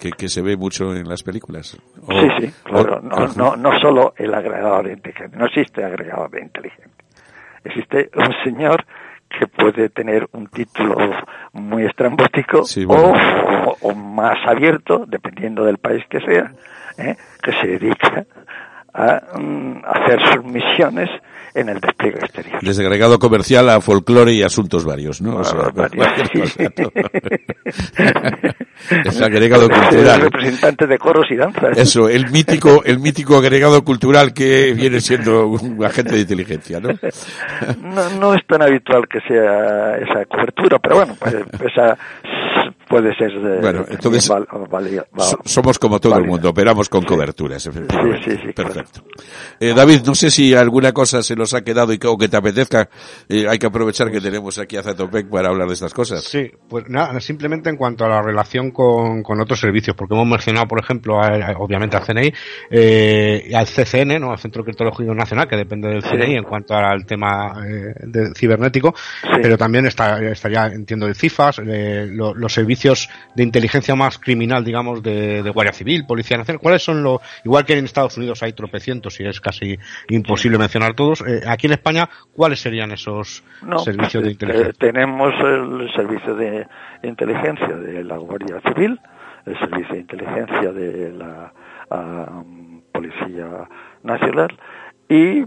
[0.00, 1.76] que, que se ve mucho en las películas?
[2.08, 3.00] sí, sí, claro.
[3.02, 6.90] no, no, no solo el agregado de inteligencia, no existe agregado de inteligencia.
[7.64, 8.84] Existe un señor
[9.28, 10.96] que puede tener un título
[11.52, 13.12] muy estrambótico Sí, bueno.
[13.12, 16.52] o, o- o más abierto, dependiendo del país que sea,
[16.98, 17.16] ¿eh?
[17.42, 18.24] que se dedica
[18.94, 21.08] a mm, hacer sus misiones
[21.52, 22.60] en el despliegue exterior.
[22.62, 25.38] Desde agregado comercial a folclore y asuntos varios, ¿no?
[25.38, 26.38] O sea, Ah, varios, sí.
[26.38, 26.90] cosa, ¿no?
[29.04, 30.20] es agregado Puede ser cultural.
[30.22, 31.76] representante de coros y danzas.
[31.76, 36.90] Eso, el mítico, el mítico agregado cultural que viene siendo un agente de inteligencia, ¿no?
[37.82, 41.34] No, no es tan habitual que sea esa cobertura, pero bueno, pues,
[41.72, 41.96] esa
[42.90, 44.46] puede ser de, Bueno, entonces, val-
[45.44, 48.20] Somos como todo el mundo, operamos con coberturas, efectivamente.
[48.24, 49.02] Sí, sí, sí, Perfecto.
[49.60, 52.28] Eh, David, no sé si alguna cosa se nos ha quedado y que, o que
[52.28, 52.88] te apetezca.
[53.28, 56.24] eh, hay que aprovechar que tenemos aquí a Zatopek para hablar de estas cosas.
[56.24, 60.26] Sí, pues nada, simplemente en cuanto a la relación con, con otros servicios, porque hemos
[60.26, 62.32] mencionado, por ejemplo, a- a- obviamente al CNI
[62.70, 64.32] eh, y al CCN, ¿no?
[64.32, 68.94] al Centro Criptológico Nacional, que depende del CNI en cuanto al tema eh, de cibernético,
[69.42, 72.79] pero también está, estaría, entiendo, el CIFAS, eh, lo- los servicios
[73.34, 76.60] de inteligencia más criminal, digamos, de, de Guardia Civil, Policía Nacional.
[76.60, 79.78] ¿Cuáles son los, igual que en Estados Unidos hay tropecientos y es casi
[80.08, 84.72] imposible mencionar todos, eh, aquí en España, ¿cuáles serían esos No, servicios de eh, inteligencia?
[84.78, 86.66] tenemos el servicio de
[87.02, 88.98] inteligencia de la Guardia Civil,
[89.46, 91.52] el servicio de inteligencia de la
[91.90, 92.42] ah,
[92.92, 93.68] Policía
[94.02, 94.58] Nacional
[95.08, 95.46] y eh,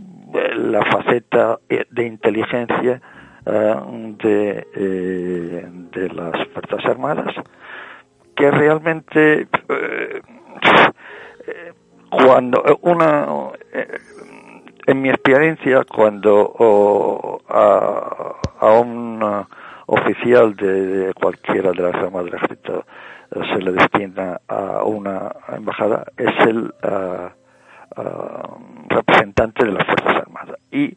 [0.56, 3.02] la faceta de inteligencia
[3.46, 7.36] de, eh, de las Fuerzas Armadas,
[8.36, 10.22] que realmente eh,
[11.48, 11.74] eh,
[12.10, 13.28] cuando eh, una
[13.74, 14.00] eh,
[14.86, 19.46] en mi experiencia cuando a, a un
[19.88, 22.86] oficial de, cualquiera de las armas del ejército
[23.32, 27.30] eh, se le destina a una embajada es el uh,
[28.90, 30.58] representante de las fuerzas armadas.
[30.72, 30.94] Y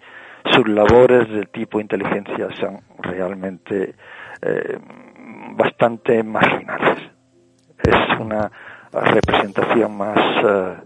[0.53, 3.95] sus labores de tipo inteligencia son realmente
[4.43, 4.79] eh,
[5.57, 7.17] bastante marginales
[7.83, 8.51] es una
[8.93, 10.77] representación más eh,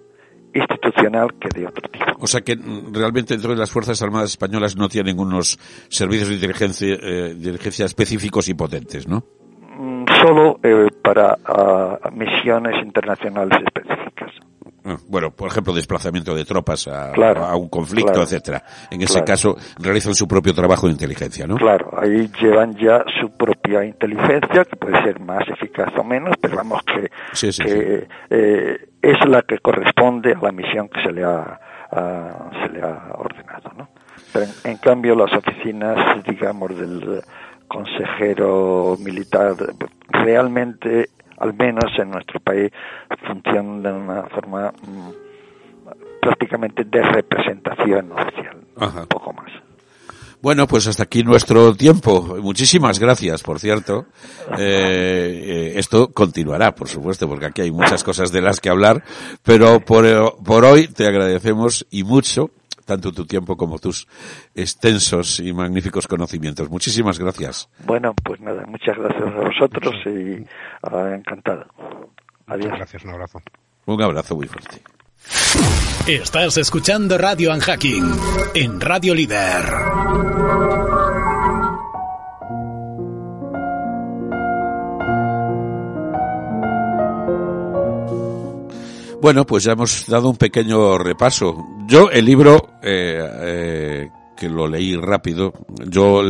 [0.55, 2.05] institucional que de otro tipo.
[2.19, 5.59] O sea que mm, realmente dentro de las Fuerzas Armadas Españolas no tienen unos
[5.89, 9.25] servicios de inteligencia, eh, inteligencia específicos y potentes, ¿no?
[9.79, 14.10] Mm, Solo eh, para ah, misiones internacionales específicas.
[15.09, 18.63] Bueno, por ejemplo, desplazamiento de tropas a, Claro, a un conflicto, claro, etcétera.
[18.91, 19.27] En ese claro.
[19.27, 21.57] caso realizan su propio trabajo de inteligencia, ¿no?
[21.57, 26.57] Claro, ahí llevan ya su propia inteligencia, que puede ser más eficaz o menos, pero
[26.57, 31.13] vamos que, Sí, sí, que, eh, es la que corresponde a la misión que se
[31.13, 31.61] le ha,
[31.91, 33.71] se le ha ordenado.
[33.77, 33.89] ¿no?
[34.33, 37.23] Pero en, en cambio las oficinas, digamos, del
[37.71, 39.55] consejero militar,
[40.09, 41.11] realmente,
[41.41, 42.71] al menos en nuestro país,
[43.27, 45.11] funcionan de una forma mm,
[46.21, 49.01] prácticamente de representación oficial, Ajá.
[49.01, 49.51] un poco más.
[50.43, 52.39] Bueno, pues hasta aquí nuestro tiempo.
[52.41, 54.07] Muchísimas gracias, por cierto.
[54.57, 59.05] Eh, eh, esto continuará, por supuesto, porque aquí hay muchas cosas de las que hablar,
[59.43, 62.51] pero por, eh, por hoy te agradecemos y mucho
[62.91, 64.09] tanto tu tiempo como tus
[64.53, 66.69] extensos y magníficos conocimientos.
[66.69, 67.69] Muchísimas gracias.
[67.87, 70.45] Bueno, pues nada, muchas gracias a vosotros y
[70.83, 71.67] ah, encantado.
[72.49, 72.73] Adiós.
[72.77, 73.41] Gracias, un abrazo.
[73.87, 74.83] Un abrazo muy fuerte.
[76.09, 78.11] Estás escuchando Radio Unhacking
[78.55, 81.10] en Radio Líder.
[89.21, 91.67] Bueno, pues ya hemos dado un pequeño repaso.
[91.87, 94.11] Yo el libro eh, eh,
[94.41, 95.53] que lo leí rápido,
[95.87, 96.23] yo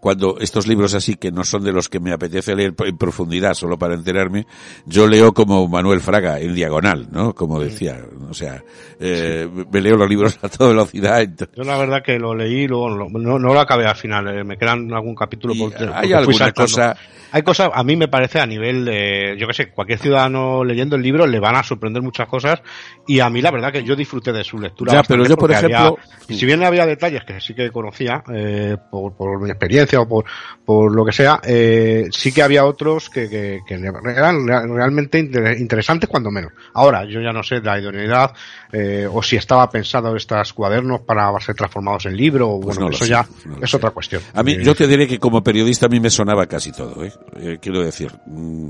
[0.00, 3.54] cuando estos libros así que no son de los que me apetece leer en profundidad
[3.54, 4.46] solo para enterarme,
[4.84, 7.32] yo leo como Manuel Fraga en diagonal, ¿no?
[7.34, 8.62] Como decía, o sea,
[8.98, 11.24] eh, me leo los libros a toda velocidad.
[11.56, 14.42] Yo la verdad que lo leí, luego lo- no, no lo acabé al final, eh,
[14.44, 15.54] me quedan algún capítulo.
[15.56, 16.96] Porque- hay porque alguna cosa-
[17.34, 20.96] Hay cosas, a mí me parece a nivel de, yo que sé, cualquier ciudadano leyendo
[20.96, 22.60] el libro le van a sorprender muchas cosas
[23.06, 24.92] y a mí la verdad que yo disfruté de su lectura.
[24.92, 25.96] Ya, pero yo, por porque había- ejemplo-
[26.28, 30.24] si bien había detalles que sí que conocía eh, por, por mi experiencia o por,
[30.64, 35.18] por lo que sea, eh, sí que había otros que, que, que eran rea- realmente
[35.18, 36.52] inter- interesantes cuando menos.
[36.74, 38.32] Ahora, yo ya no sé la idoneidad
[38.72, 42.90] eh, o si estaba pensado estos cuadernos para ser transformados en libro o Pues bueno,
[42.90, 43.76] no eso sé, ya no es sé.
[43.76, 44.22] otra cuestión.
[44.34, 47.04] A mí, Eh, yo te diré que como periodista a mí me sonaba casi todo,
[47.04, 47.12] ¿eh?
[47.40, 48.68] Eh, quiero decir, mm,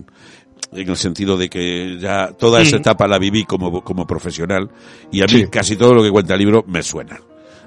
[0.73, 4.71] en el sentido de que ya toda esa etapa la viví como, como profesional
[5.11, 5.47] y a mí Sí.
[5.49, 7.19] casi todo lo que cuenta el libro me suena.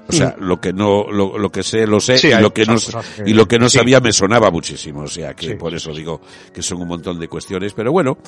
[0.08, 0.44] O sea, Mm.
[0.44, 3.28] lo que no, lo, lo que sé, lo sé, Sí, y lo que no, que-
[3.30, 3.78] y lo que no sí.
[3.78, 5.00] sabía me sonaba muchísimo.
[5.02, 6.20] O sea, que Sí, por eso digo
[6.54, 7.72] que son un montón de cuestiones.
[7.74, 8.18] Pero bueno,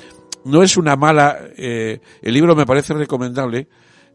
[0.44, 3.68] no es una mala, eh, el libro me parece recomendable,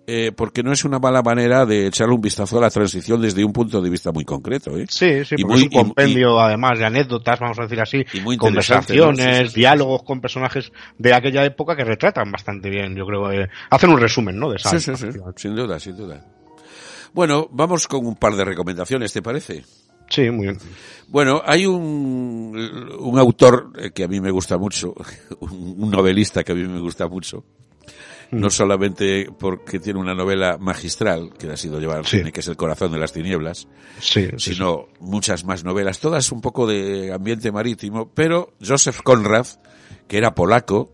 [0.05, 3.45] eh, porque no es una mala manera de echarle un vistazo a la transición desde
[3.45, 4.77] un punto de vista muy concreto.
[4.77, 4.85] ¿eh?
[4.89, 8.19] Sí, sí, Y muy- es un compendio además de anécdotas, vamos a decir así, Y
[8.19, 9.33] muy interesante, conversaciones, ¿no?
[9.33, 13.31] Sí, sí, sí, diálogos con personajes de aquella época que retratan bastante bien, yo creo,
[13.31, 14.49] eh, hacen un resumen, ¿no?
[14.49, 15.07] De esa Sí, sí, sí,
[15.37, 16.21] sin duda, sin duda.
[17.13, 19.63] Bueno, vamos con un par de recomendaciones, ¿te parece?
[20.09, 20.57] Sí, muy bien.
[21.07, 24.93] Bueno, hay un, un autor eh, que a mí me gusta mucho,
[25.39, 27.43] un novelista que a mí me gusta mucho,
[28.31, 32.17] no solamente porque tiene una novela magistral que ha sido llevada al Sí.
[32.17, 33.67] cine, que es El corazón de las tinieblas,
[33.99, 39.45] Sí, sí, sino muchas más novelas, todas un poco de ambiente marítimo, pero Joseph Conrad,
[40.07, 40.91] que era polaco,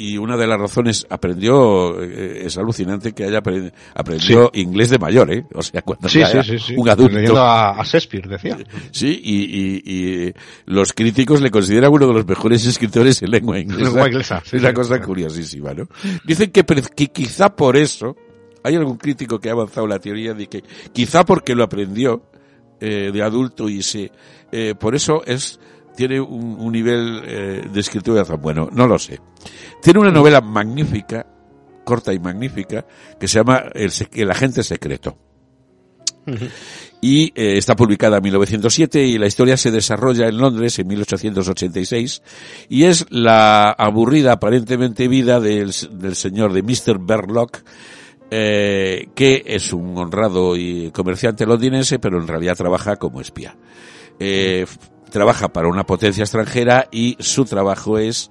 [0.00, 4.98] y una de las razones aprendió, eh, es alucinante que haya apre- aprendió inglés de
[4.98, 5.44] mayor, ¿eh?
[5.52, 6.74] O sea, cuando sí, era sí, sí.
[6.76, 7.36] un adulto.
[7.36, 8.56] A, a Shakespeare, decía.
[8.92, 9.82] Sí, y, y-
[10.28, 10.32] y
[10.66, 13.84] los críticos le consideran uno de los mejores escritores en lengua inglesa.
[13.84, 14.74] Lengua inglesa, es una sí.
[14.74, 15.88] cosa curiosísima, ¿no?
[16.24, 18.16] Dicen que, que quizá por eso,
[18.62, 20.62] hay algún crítico que ha avanzado la teoría de que
[20.92, 22.22] quizá porque lo aprendió
[22.80, 24.12] eh, de adulto y se,
[24.52, 25.58] eh, por eso es,
[25.98, 28.68] tiene un, un nivel eh, de escritura tan bueno.
[28.70, 29.18] No lo sé.
[29.82, 31.26] Tiene una novela magnífica,
[31.82, 32.86] corta y magnífica,
[33.18, 35.18] que se llama El, agente secreto
[37.00, 42.22] y eh, está publicada en 1907 y la historia se desarrolla en Londres en 1886
[42.68, 46.98] y es la aburrida aparentemente vida del, del señor de Mr.
[47.00, 47.62] Berlock
[48.30, 53.56] eh, que es un honrado y comerciante londinense pero en realidad trabaja como espía.
[54.20, 54.66] Eh,
[55.10, 58.30] trabaja para una potencia extranjera y su trabajo es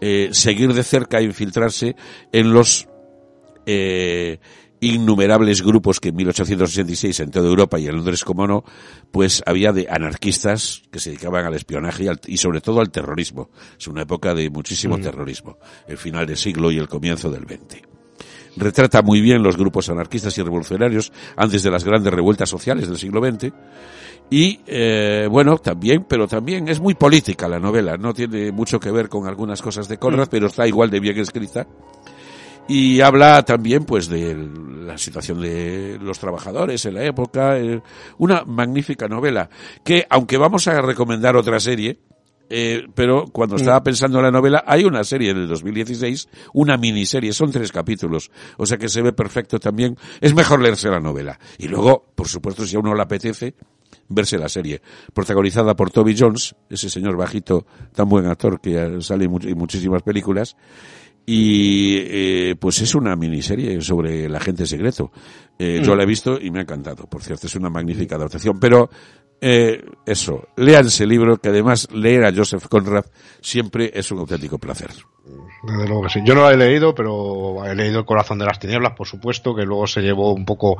[0.00, 1.94] eh, seguir de cerca e infiltrarse
[2.32, 2.88] en los
[3.66, 4.38] eh,
[4.80, 8.64] innumerables grupos que en 1886 en toda Europa y en Londres, como no,
[9.12, 12.90] pues había de anarquistas que se dedicaban al espionaje y, al- y sobre todo al
[12.90, 13.50] terrorismo.
[13.78, 17.82] Es una época de muchísimo terrorismo, el final del siglo y el comienzo del XX.
[18.56, 22.98] Retrata muy bien los grupos anarquistas y revolucionarios antes de las grandes revueltas sociales del
[22.98, 23.52] siglo XX.
[24.30, 27.96] Y eh, bueno, también, pero también es muy política la novela.
[27.96, 31.18] No tiene mucho que ver con algunas cosas de Conrad, pero está igual de bien
[31.18, 31.66] escrita.
[32.68, 34.34] Y habla también pues de
[34.86, 37.58] la situación de los trabajadores en la época.
[37.58, 37.82] Eh,
[38.18, 39.50] una magnífica novela
[39.84, 41.98] que aunque vamos a recomendar otra serie
[42.54, 47.32] eh, pero cuando estaba pensando en la novela hay una serie del 2016 una miniserie
[47.32, 49.96] son tres capítulos o sea que se ve perfecto también.
[50.20, 51.38] Es mejor leerse la novela.
[51.58, 53.54] Y luego por supuesto si a uno le apetece
[54.08, 54.80] verse la serie
[55.14, 59.56] protagonizada por Toby Jones ese señor bajito tan buen actor que sale en much- en
[59.58, 60.56] muchísimas películas
[61.24, 65.12] y eh, pues es una miniserie sobre el agente secreto.
[65.58, 68.58] Eh, Yo la he visto y me ha encantado, por cierto, es una magnífica adaptación.
[68.58, 68.90] Pero
[69.40, 73.04] eh, eso, léanse el libro, que además leer a Joseph Conrad
[73.40, 74.90] siempre es un auténtico placer.
[75.62, 76.20] Desde luego que sí.
[76.24, 79.54] Yo no lo he leído, pero he leído El corazón de las tinieblas, por supuesto,
[79.54, 80.78] que luego se llevó un poco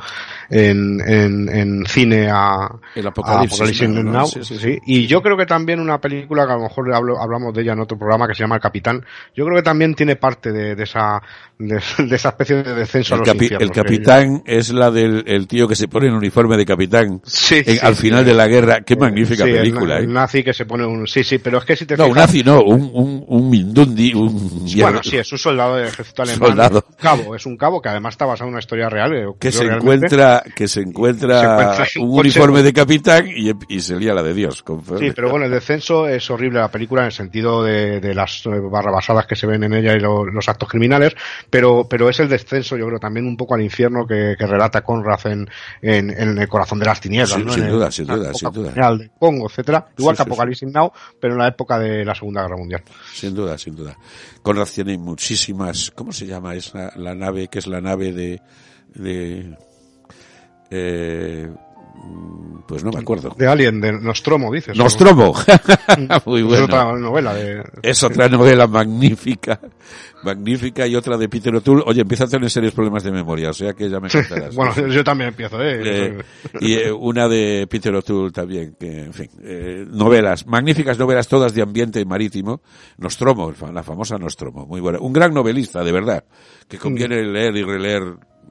[0.50, 4.02] en, en, en cine a, El a Apocalipsis ¿no?
[4.02, 4.78] Now, Sí, sí, sí.
[4.86, 7.72] Y yo creo que también una película que a lo mejor hablo- hablamos de ella
[7.74, 9.04] en otro programa que se llama El Capitán,
[9.36, 11.22] yo creo que también tiene parte de, de esa
[11.59, 15.22] de, de esa especie de descenso El, a los capi- el capitán es la del
[15.28, 18.48] el tío que se pone en uniforme de capitán Sí, en- al final de la
[18.48, 18.80] guerra.
[18.80, 20.04] Qué magnífica Sí, el película, na- ¿eh?
[20.04, 22.14] el nazi que se pone un sí sí pero es que si te No, un
[22.14, 24.68] fijas- nazi no, un, un, un mindundi, un...
[24.81, 26.85] bueno sí es un soldado del ejército alemán Soldado.
[26.89, 29.53] un cabo es un cabo que además está basado en una historia real eh, que
[29.53, 33.97] se encuentra que se encuentra, Se encuentra en un uniforme de capitán y, y se
[33.97, 34.62] lía la de Dios.
[34.62, 38.15] con- Sí, pero bueno, el descenso es horrible la película en el sentido de, de
[38.15, 41.15] las eh, barrabasadas que se ven en ella y lo- los actos criminales,
[41.51, 44.82] pero, pero es el descenso, yo creo, también un poco al infierno que, que relata
[44.82, 45.49] Conrad en,
[45.81, 47.53] en, en el corazón de las tinieblas, Sí, ¿no?
[47.53, 48.70] sin En duda, el- sin duda, sin duda.
[48.70, 52.05] colonial del Congo, etcétera, igual Sí, que sí, Apocalipsis Now, pero en la época de
[52.05, 52.82] la Segunda Guerra Mundial.
[53.12, 53.97] Sin duda, sin duda.
[54.43, 58.43] Conrad tiene muchísimas, ¿cómo se llama esa, la nave, que es la nave de,
[58.94, 59.56] de,
[60.70, 61.51] eh,
[62.66, 63.35] pues no me acuerdo.
[63.36, 64.77] De Alien, de Nostromo, dices.
[64.77, 64.85] ¿no?
[64.85, 65.35] Nostromo.
[66.27, 67.62] Muy Es otra novela de...
[67.82, 69.60] Es otra novela magnífica,
[70.23, 71.82] magnífica y otra de Peter O'Toole.
[71.86, 74.55] Oye, empieza a tener serios problemas de memoria, o sea que ya me contarás.
[74.55, 75.82] bueno, yo también empiezo, ¿eh?
[75.85, 76.19] Eh,
[76.60, 81.55] y eh, una de Peter O'Toole también, que, en fin, eh, novelas, magníficas novelas todas
[81.55, 82.62] de ambiente marítimo.
[82.97, 84.98] Nostromo, la famosa Nostromo, muy buena.
[84.98, 86.24] Un gran novelista, de verdad,
[86.69, 88.02] que conviene leer y releer,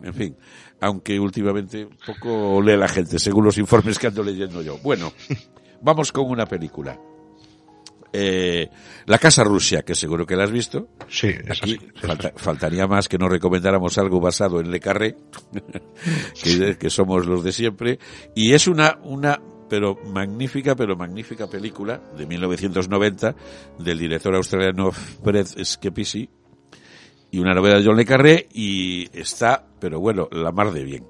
[0.03, 0.38] en fin,
[0.81, 4.77] aunque últimamente poco lee la gente, según los informes que ando leyendo yo.
[4.79, 5.13] Bueno,
[5.81, 6.99] vamos con una película.
[8.13, 8.67] Eh,
[9.05, 10.89] la Casa Rusia, que seguro que la has visto.
[11.07, 15.15] Sí, es Aquí falta- faltaría más que no recomendáramos algo basado en Le Carré,
[16.43, 17.99] que, que somos los de siempre,
[18.35, 19.39] y es una, una,
[19.69, 23.33] pero magnífica, pero magnífica película de 1990
[23.79, 26.29] del director australiano Fred Schepisi,
[27.31, 31.05] y una novela de John Le Carré y está, pero bueno, la mar de bien.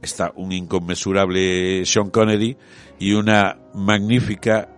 [0.00, 2.56] Está un inconmensurable Sean Connery
[2.98, 4.68] y una magnífica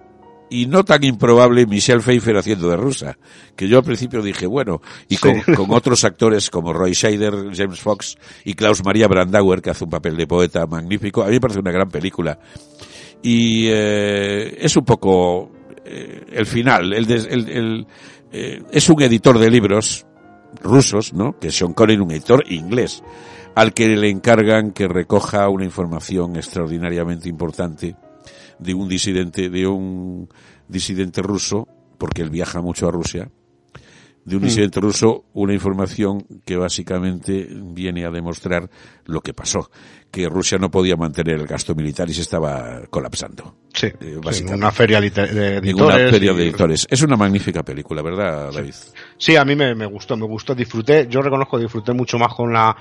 [0.48, 3.18] y no tan improbable Michelle Pfeiffer haciendo de rusa,
[3.56, 7.80] que yo al principio dije, bueno, y con, con otros actores como Roy Scheider, James
[7.80, 11.40] Fox y Klaus Maria Brandauer, que hace un papel de poeta magnífico, a mí me
[11.40, 12.38] parece una gran película.
[13.22, 15.50] Y eh, es un poco
[15.84, 17.86] eh, el final, el, des- el, el,
[18.30, 20.05] eh, es un editor de libros
[20.62, 21.38] rusos, ¿no?
[21.38, 23.02] Que Sean Connery, un editor inglés,
[23.54, 27.96] al que le encargan que recoja una información extraordinariamente importante
[28.58, 30.28] de un disidente, de un
[30.68, 31.68] disidente ruso,
[31.98, 33.30] porque él viaja mucho a Rusia,
[34.26, 38.68] de un disidente ruso, una información que básicamente viene a demostrar
[39.04, 39.70] lo que pasó,
[40.10, 43.54] que Rusia no podía mantener el gasto militar y se estaba colapsando.
[43.72, 46.10] Sí, Eh, sí, una feria de En una editores.
[46.10, 46.86] feria de editores.
[46.90, 48.74] Es una magnífica película, ¿verdad, David?
[49.16, 52.52] Sí, a mí me, me gustó, me gustó, disfruté, yo reconozco disfruté mucho más con
[52.52, 52.76] la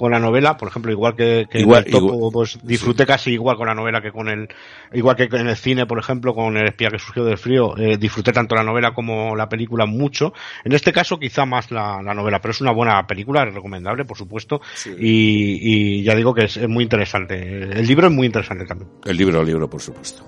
[0.00, 3.04] con la novela, por ejemplo, igual que, que Igual- en el topo, igual- pues disfruté
[3.04, 4.48] casi igual con la novela que con el,
[4.94, 7.98] igual que en el cine, por ejemplo, con el espía que surgió del frío, eh,
[7.98, 10.32] disfruté tanto la novela como la película mucho.
[10.64, 14.06] En este caso quizá más la, la novela, pero es una buena película, es recomendable,
[14.06, 14.62] por supuesto,
[14.98, 17.36] y, y ya digo que es, es muy interesante.
[17.38, 18.88] El libro es muy interesante también.
[19.04, 20.24] El libro, el libro, por supuesto.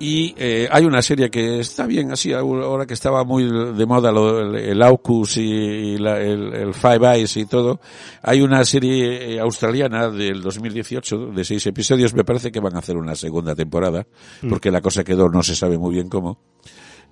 [0.00, 4.12] Y eh, hay una serie que está bien así, ahora que estaba muy de moda
[4.12, 7.80] lo- el, el AUKUS y la- el, el Five Eyes y todo.
[8.22, 12.78] Hay una serie eh, australiana del 2018 de seis episodios, me parece que van a
[12.78, 14.06] hacer una segunda temporada,
[14.48, 16.38] porque la cosa quedó, no se sabe muy bien cómo.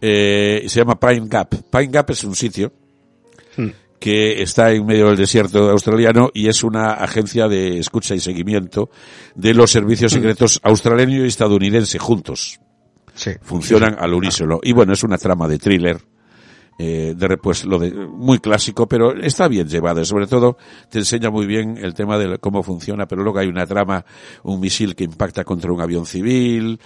[0.01, 1.55] Eh, se llama Pine Gap.
[1.71, 2.73] Pine Gap es un sitio
[3.99, 8.91] que está en medio del desierto australiano y es una agencia de escucha y seguimiento
[9.35, 12.61] de los servicios secretos australiano y estadounidense juntos.
[13.17, 13.33] Sí.
[13.43, 14.61] Funcionan al unísono.
[14.63, 15.99] Y bueno, es una trama de thriller.
[16.79, 20.59] Eh, de pues lo de muy clásico pero está bien llevado sobre todo
[20.91, 24.05] te enseña muy bien el tema de cómo funciona pero luego hay una trama
[24.43, 26.79] un misil que impacta contra un avión civil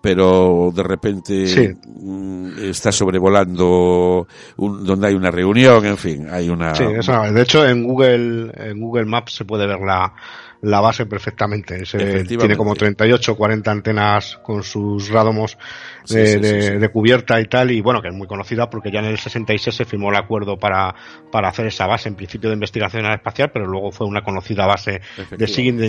[0.00, 1.68] pero de repente Sí.
[1.86, 4.26] mm, está sobrevolando
[4.56, 8.50] un- donde hay una reunión en fin hay una Sí, esa- de hecho en Google
[8.56, 10.12] en Google Maps se puede ver la,
[10.62, 11.82] la base perfectamente.
[12.26, 15.56] Tiene como 38 o 40 antenas con sus radomos
[16.04, 16.74] Sí, de, sí, de- sí, sí.
[16.78, 19.74] de cubierta y tal, y bueno, que es muy conocida porque ya en el 66
[19.76, 20.94] se firmó el acuerdo para,
[21.32, 25.00] para hacer esa base, en principio de investigación aeroespacial, pero luego fue una conocida base
[25.36, 25.46] de.
[25.48, 25.86] SIGINT de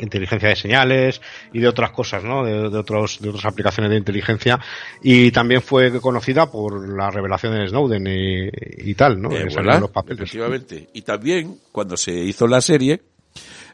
[0.00, 1.20] inteligencia, de señales
[1.52, 2.44] y de otras cosas, ¿no?
[2.44, 4.58] De, de otros, de otras aplicaciones de inteligencia,
[5.02, 9.30] y también fue conocida por la revelación de Snowden y, y tal, ¿no?
[9.32, 9.46] Eh,
[9.80, 10.20] los papeles.
[10.24, 10.88] Efectivamente.
[10.92, 13.00] Y también, cuando se hizo la serie,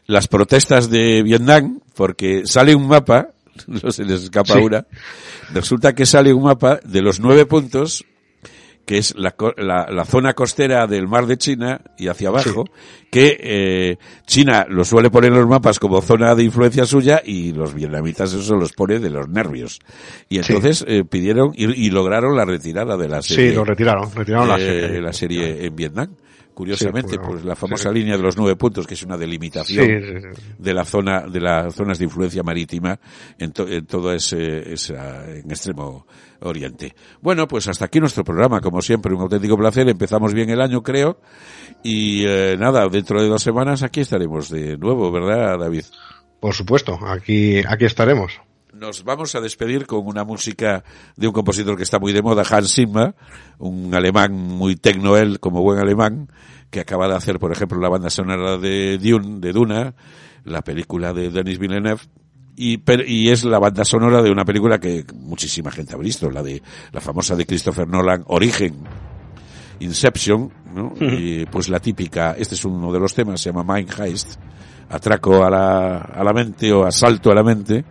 [0.07, 3.29] las protestas de Vietnam, porque sale un mapa,
[3.67, 4.59] no se les escapa Sí.
[4.59, 4.85] una,
[5.53, 8.03] resulta que sale un mapa de los nueve puntos,
[8.85, 12.65] que es la, la, la zona costera del mar de China y hacia abajo,
[13.11, 17.53] que eh, China lo suele poner en los mapas como zona de influencia suya y
[17.53, 19.79] los vietnamitas eso los pone de los nervios.
[20.29, 24.11] Y entonces eh, pidieron y, y lograron la retirada de la serie Sí, lo retiraron,
[24.13, 25.01] retiraron la eh, serie.
[25.01, 26.15] la serie en Vietnam.
[26.53, 27.95] Curiosamente, Sí, bueno, pues la famosa sí.
[27.95, 30.41] línea de los nueve puntos, que es una delimitación sí.
[30.57, 32.99] de la zona, de las zonas de influencia marítima
[33.39, 36.05] en, to- en todo ese, esa, en extremo
[36.41, 36.93] oriente.
[37.21, 39.87] Bueno, pues hasta aquí nuestro programa, como siempre, un auténtico placer.
[39.89, 41.19] Empezamos bien el año, creo.
[41.83, 45.83] Y eh, nada, dentro de dos semanas aquí estaremos de nuevo, ¿verdad, David?
[46.39, 48.33] Por supuesto, aquí, aquí estaremos.
[48.81, 50.83] Nos vamos a despedir con una música
[51.15, 53.13] de un compositor que está muy de moda, Hans Zimmer,
[53.59, 56.31] un alemán muy tecno él, como buen alemán,
[56.71, 59.93] que acaba de hacer, por ejemplo, la banda sonora de Dune, de Duna,
[60.45, 62.01] la película de Denis Villeneuve,
[62.55, 66.31] y, per- y es la banda sonora de una película que muchísima gente ha visto,
[66.31, 68.77] la de la famosa de Christopher Nolan, Origen.
[69.79, 70.93] Inception, ¿no?
[70.99, 74.39] Y pues la típica, este es uno de los temas, se llama Mind Heist,
[74.89, 77.85] atraco a la, a la mente o asalto a la mente,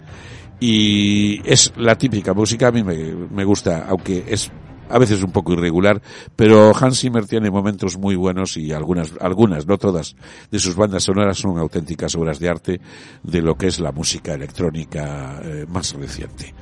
[0.61, 4.51] y es la típica música, a mí me, me gusta, aunque es
[4.91, 6.03] a veces un poco irregular,
[6.37, 10.17] pero Hans Zimmer tiene momentos muy buenos y algunas, algunas, no todas,
[10.51, 12.81] de sus bandas sonoras son auténticas obras de arte
[13.23, 16.55] de lo que es la música electrónica eh, más reciente.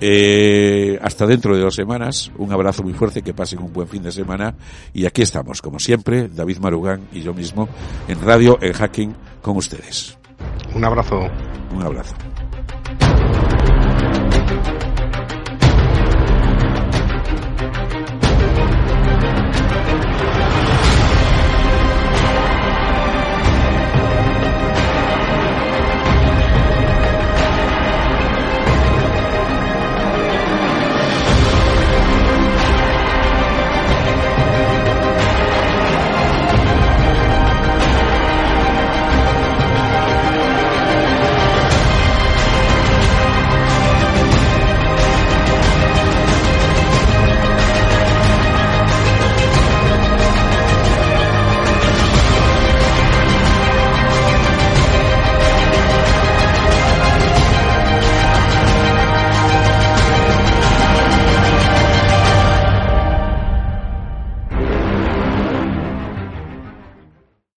[0.00, 4.02] Eh, hasta dentro de dos semanas, un abrazo muy fuerte, que pasen un buen fin
[4.02, 4.54] de semana
[4.92, 7.68] y aquí estamos, como siempre, David Marugán y yo mismo,
[8.08, 10.18] en radio, en hacking, con ustedes.
[10.74, 11.20] Un abrazo.
[11.74, 12.14] Un abrazo.